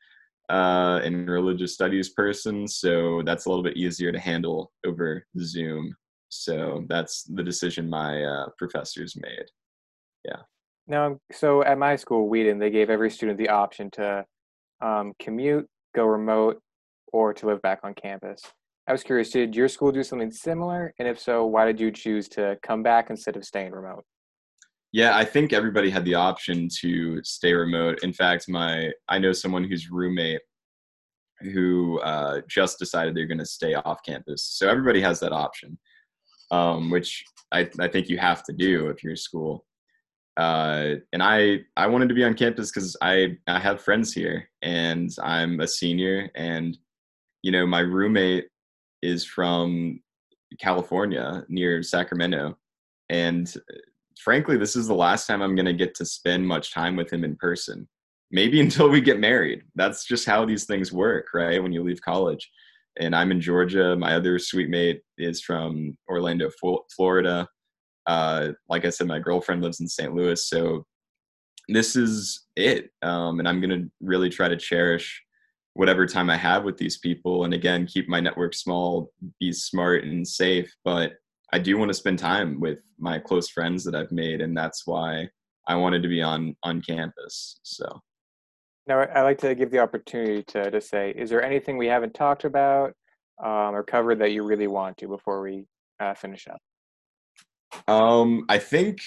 [0.49, 5.95] uh, and religious studies person, so that's a little bit easier to handle over Zoom.
[6.29, 9.45] So that's the decision my uh, professors made.
[10.23, 10.41] Yeah.
[10.87, 14.25] Now, so at my school, Wheaton, they gave every student the option to
[14.81, 16.59] um, commute, go remote,
[17.13, 18.41] or to live back on campus.
[18.87, 20.93] I was curious, did your school do something similar?
[20.99, 24.03] And if so, why did you choose to come back instead of staying remote?
[24.93, 28.03] Yeah, I think everybody had the option to stay remote.
[28.03, 30.41] In fact, my I know someone whose roommate
[31.53, 34.43] who uh, just decided they're going to stay off campus.
[34.43, 35.77] So everybody has that option,
[36.51, 39.65] um, which I, I think you have to do if you're a school.
[40.37, 44.49] Uh, and I I wanted to be on campus because I I have friends here
[44.61, 46.77] and I'm a senior and
[47.43, 48.47] you know my roommate
[49.01, 49.99] is from
[50.57, 52.57] California near Sacramento
[53.09, 53.53] and
[54.23, 57.11] frankly this is the last time I'm going to get to spend much time with
[57.11, 57.87] him in person
[58.31, 62.01] maybe until we get married that's just how these things work right when you leave
[62.01, 62.49] college
[62.99, 66.49] and I'm in Georgia my other suite mate is from Orlando
[66.95, 67.47] Florida
[68.07, 70.13] uh, like I said, my girlfriend lives in St.
[70.13, 70.85] Louis, so
[71.67, 72.89] this is it.
[73.01, 75.21] Um, and I'm gonna really try to cherish
[75.73, 80.03] whatever time I have with these people, and again, keep my network small, be smart
[80.03, 80.73] and safe.
[80.83, 81.13] But
[81.53, 84.87] I do want to spend time with my close friends that I've made, and that's
[84.87, 85.27] why
[85.67, 87.59] I wanted to be on on campus.
[87.63, 88.01] So.
[88.87, 92.13] Now, I like to give the opportunity to to say, is there anything we haven't
[92.13, 92.93] talked about
[93.43, 95.65] um, or covered that you really want to before we
[95.99, 96.59] uh, finish up?
[97.87, 98.99] Um, I think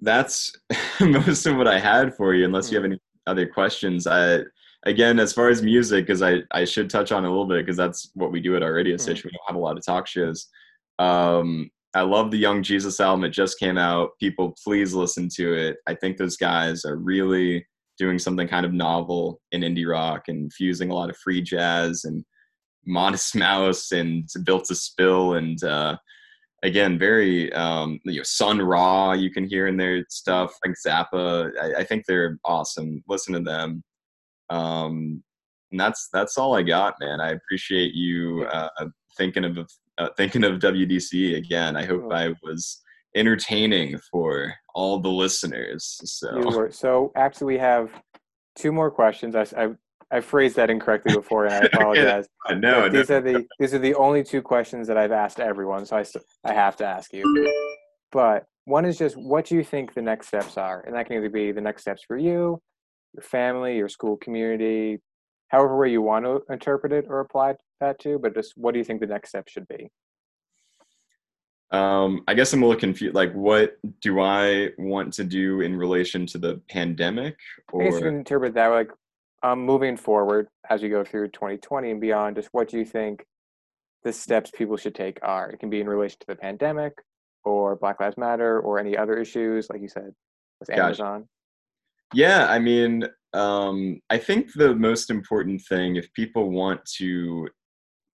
[0.00, 0.52] that's
[1.00, 4.06] most of what I had for you, unless you have any other questions.
[4.06, 4.40] I
[4.84, 7.76] again, as far as music, because I I should touch on a little bit because
[7.76, 9.28] that's what we do at our radio station.
[9.28, 10.48] We don't have a lot of talk shows.
[10.98, 13.24] Um, I love the Young Jesus album.
[13.24, 14.10] It just came out.
[14.20, 15.78] People, please listen to it.
[15.86, 17.66] I think those guys are really
[17.98, 22.04] doing something kind of novel in indie rock and fusing a lot of free jazz
[22.04, 22.22] and
[22.84, 25.96] Modest Mouse and Built to Spill and uh,
[26.62, 29.12] again, very um, you know, Sun Ra.
[29.12, 30.54] You can hear in their stuff.
[30.62, 31.50] Frank Zappa.
[31.58, 33.02] I, I think they're awesome.
[33.08, 33.82] Listen to them.
[34.50, 35.22] Um,
[35.70, 37.20] and that's that's all I got, man.
[37.20, 38.68] I appreciate you uh,
[39.16, 39.58] thinking of
[39.98, 41.76] uh, thinking of WDC again.
[41.76, 42.82] I hope I was
[43.14, 45.98] entertaining for all the listeners.
[46.04, 47.90] So, you were, so actually, we have
[48.54, 49.34] two more questions.
[49.34, 49.68] I, I
[50.10, 52.26] I phrased that incorrectly before, and I apologize.
[52.46, 52.88] I know.
[52.88, 56.04] These are the these are the only two questions that I've asked everyone, so I
[56.44, 57.52] I have to ask you.
[58.12, 61.16] But one is just, what do you think the next steps are, and that can
[61.16, 62.60] either be the next steps for you,
[63.14, 64.98] your family, your school community,
[65.48, 68.78] however way you want to interpret it or apply that to, but just what do
[68.78, 69.90] you think the next step should be?
[71.70, 73.14] Um, I guess I'm a little confused.
[73.14, 77.36] Like, what do I want to do in relation to the pandemic?
[77.72, 77.82] Or...
[77.82, 78.90] I guess you can interpret that like
[79.42, 82.36] um, moving forward as you go through 2020 and beyond.
[82.36, 83.24] Just what do you think
[84.04, 85.50] the steps people should take are?
[85.50, 86.94] It can be in relation to the pandemic,
[87.44, 90.12] or Black Lives Matter, or any other issues, like you said
[90.60, 91.20] with Amazon.
[91.20, 91.28] Gotcha.
[92.14, 97.48] Yeah, I mean, um, I think the most important thing, if people want to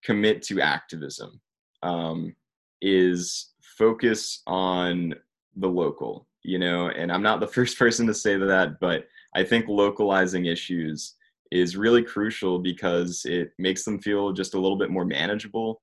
[0.04, 1.40] commit to activism,
[1.82, 2.34] um,
[2.80, 5.14] is focus on
[5.56, 6.26] the local.
[6.44, 10.46] You know, and I'm not the first person to say that, but I think localizing
[10.46, 11.14] issues
[11.52, 15.82] is really crucial because it makes them feel just a little bit more manageable.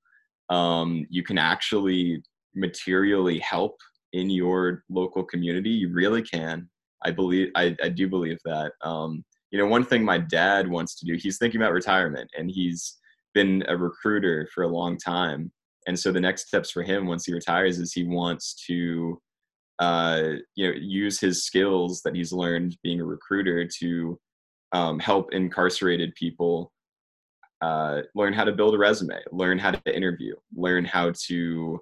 [0.50, 2.22] Um, you can actually
[2.54, 3.76] materially help
[4.12, 5.70] in your local community.
[5.70, 6.68] You really can.
[7.02, 8.72] I believe I, I do believe that.
[8.82, 12.50] Um, you know, one thing my dad wants to do, he's thinking about retirement and
[12.50, 12.98] he's
[13.34, 15.50] been a recruiter for a long time.
[15.86, 19.20] And so the next steps for him once he retires is he wants to
[19.80, 24.18] uh, you know use his skills that he's learned being a recruiter to
[24.72, 26.70] um, help incarcerated people
[27.62, 31.80] uh, learn how to build a resume, learn how to interview, learn how to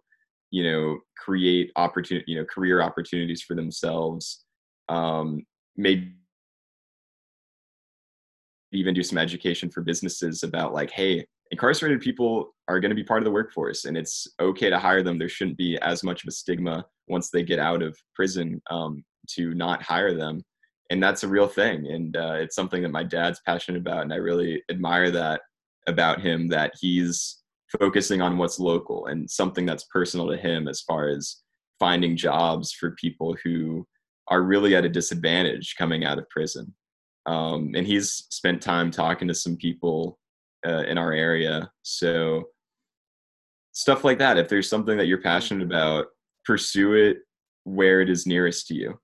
[0.50, 4.46] you know create opportunity you know career opportunities for themselves
[4.88, 5.44] um,
[5.76, 6.12] maybe
[8.72, 13.04] even do some education for businesses about like hey incarcerated people are going to be
[13.04, 15.18] part of the workforce and it's okay to hire them.
[15.18, 19.02] There shouldn't be as much of a stigma once they get out of prison um,
[19.30, 20.42] to not hire them.
[20.90, 24.12] And that's a real thing and uh, it's something that my dad's passionate about and
[24.12, 25.42] i really admire that
[25.86, 27.42] about him that he's
[27.78, 31.42] focusing on what's local and something that's personal to him as far as
[31.78, 33.86] finding jobs for people who
[34.30, 36.74] are really at a disadvantage coming out of prison.
[37.26, 40.18] Um, and he's spent time talking to some people
[40.66, 41.70] uh, in our area.
[41.82, 42.44] So
[43.72, 44.38] stuff like that.
[44.38, 46.06] If there's something that you're passionate about,
[46.44, 47.18] pursue it
[47.64, 48.98] where it is nearest to you.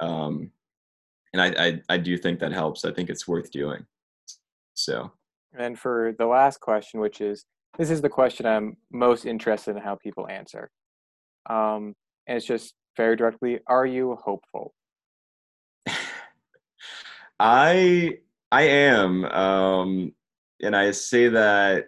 [0.00, 0.50] Um,
[1.32, 2.84] and I, I, I do think that helps.
[2.84, 3.86] I think it's worth doing.
[4.74, 5.10] So.
[5.58, 7.44] And for the last question, which is
[7.78, 10.70] this is the question I'm most interested in how people answer.
[11.48, 11.94] Um,
[12.26, 14.74] and it's just very directly, are you hopeful?
[17.40, 18.18] I
[18.50, 19.24] I am.
[19.24, 20.12] Um,
[20.62, 21.86] and I say that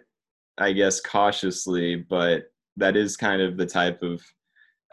[0.57, 2.45] I guess cautiously, but
[2.77, 4.21] that is kind of the type of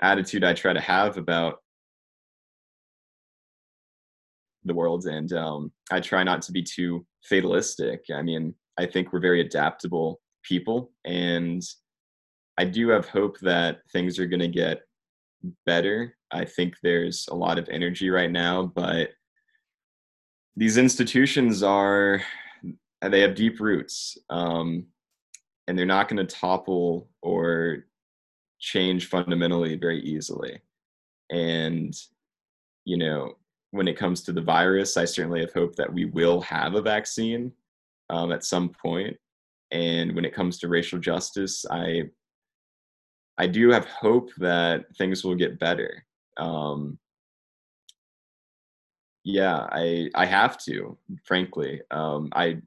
[0.00, 1.58] attitude I try to have about
[4.64, 8.04] the world and um, I try not to be too fatalistic.
[8.14, 11.62] I mean, I think we're very adaptable people and
[12.58, 14.82] I do have hope that things are going to get
[15.66, 16.16] better.
[16.30, 19.10] I think there's a lot of energy right now, but
[20.56, 22.22] these institutions are
[23.02, 24.86] they have deep roots, um,
[25.66, 27.86] and they're not going to topple or
[28.60, 30.60] change fundamentally very easily.
[31.30, 31.94] And
[32.84, 33.34] you know,
[33.70, 36.82] when it comes to the virus, I certainly have hope that we will have a
[36.82, 37.52] vaccine
[38.10, 39.16] um, at some point.
[39.70, 42.10] And when it comes to racial justice, I
[43.38, 46.04] I do have hope that things will get better.
[46.36, 46.98] Um,
[49.24, 51.80] yeah, I I have to, frankly.
[51.90, 52.58] Um, I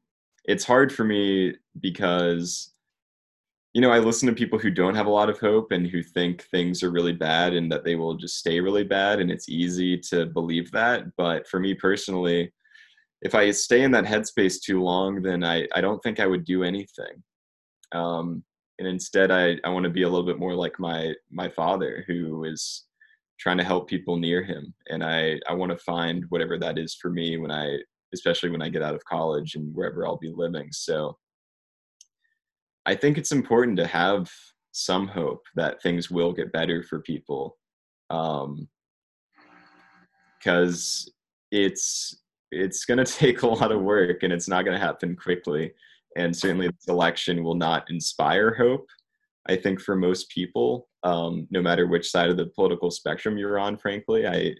[0.45, 2.73] it's hard for me because
[3.75, 6.01] you know, I listen to people who don't have a lot of hope and who
[6.01, 9.49] think things are really bad and that they will just stay really bad and it's
[9.49, 12.53] easy to believe that, but for me personally,
[13.21, 16.45] if I stay in that headspace too long, then I, I don't think I would
[16.45, 17.21] do anything.
[17.91, 18.45] Um,
[18.79, 22.03] and instead I, I want to be a little bit more like my my father
[22.07, 22.85] who is
[23.39, 26.95] trying to help people near him and I, I want to find whatever that is
[26.95, 27.79] for me when I
[28.15, 30.69] especially when I get out of college and wherever I'll be living.
[30.71, 31.17] So
[32.85, 34.29] I think it's important to have
[34.71, 37.57] some hope that things will get better for people.
[38.09, 38.67] Um,
[40.39, 41.11] because
[41.51, 42.21] it's
[42.51, 45.73] it's going to take a lot of work and it's not going to happen quickly
[46.15, 48.87] and certainly this election will not inspire hope
[49.47, 53.59] i think for most people um, no matter which side of the political spectrum you're
[53.59, 54.27] on frankly.
[54.27, 54.55] I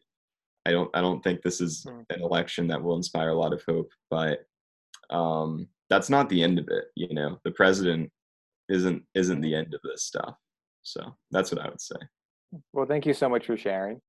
[0.66, 2.02] i don't i don't think this is hmm.
[2.10, 4.46] an election that will inspire a lot of hope but
[5.10, 7.40] um, that's not the end of it you know?
[7.44, 8.12] The president
[8.70, 10.36] isn't isn't the end of this stuff
[10.84, 11.96] so that's what i would say.
[12.74, 14.00] Well thank you so much for sharing.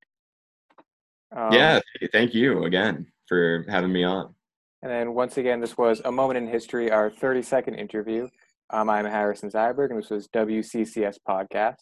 [1.35, 1.81] Um, yeah
[2.13, 4.36] thank you again for having me on
[4.83, 8.29] and then once again, this was A Moment in History, our 30 second interview.
[8.71, 11.77] Um, I'm Harrison Zyberg, and this was WCCS Podcast.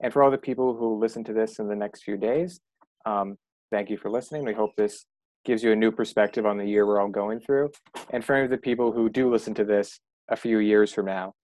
[0.00, 2.60] And for all the people who listen to this in the next few days,
[3.04, 3.36] um,
[3.70, 4.44] thank you for listening.
[4.44, 5.04] We hope this
[5.44, 7.70] gives you a new perspective on the year we're all going through.
[8.10, 11.06] And for any of the people who do listen to this a few years from
[11.06, 11.34] now,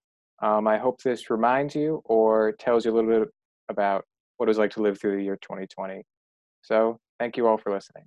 [0.42, 3.28] um, I hope this reminds you or tells you a little bit
[3.68, 4.04] about
[4.36, 6.02] what it was like to live through the year 2020.
[6.62, 8.04] So thank you all for listening.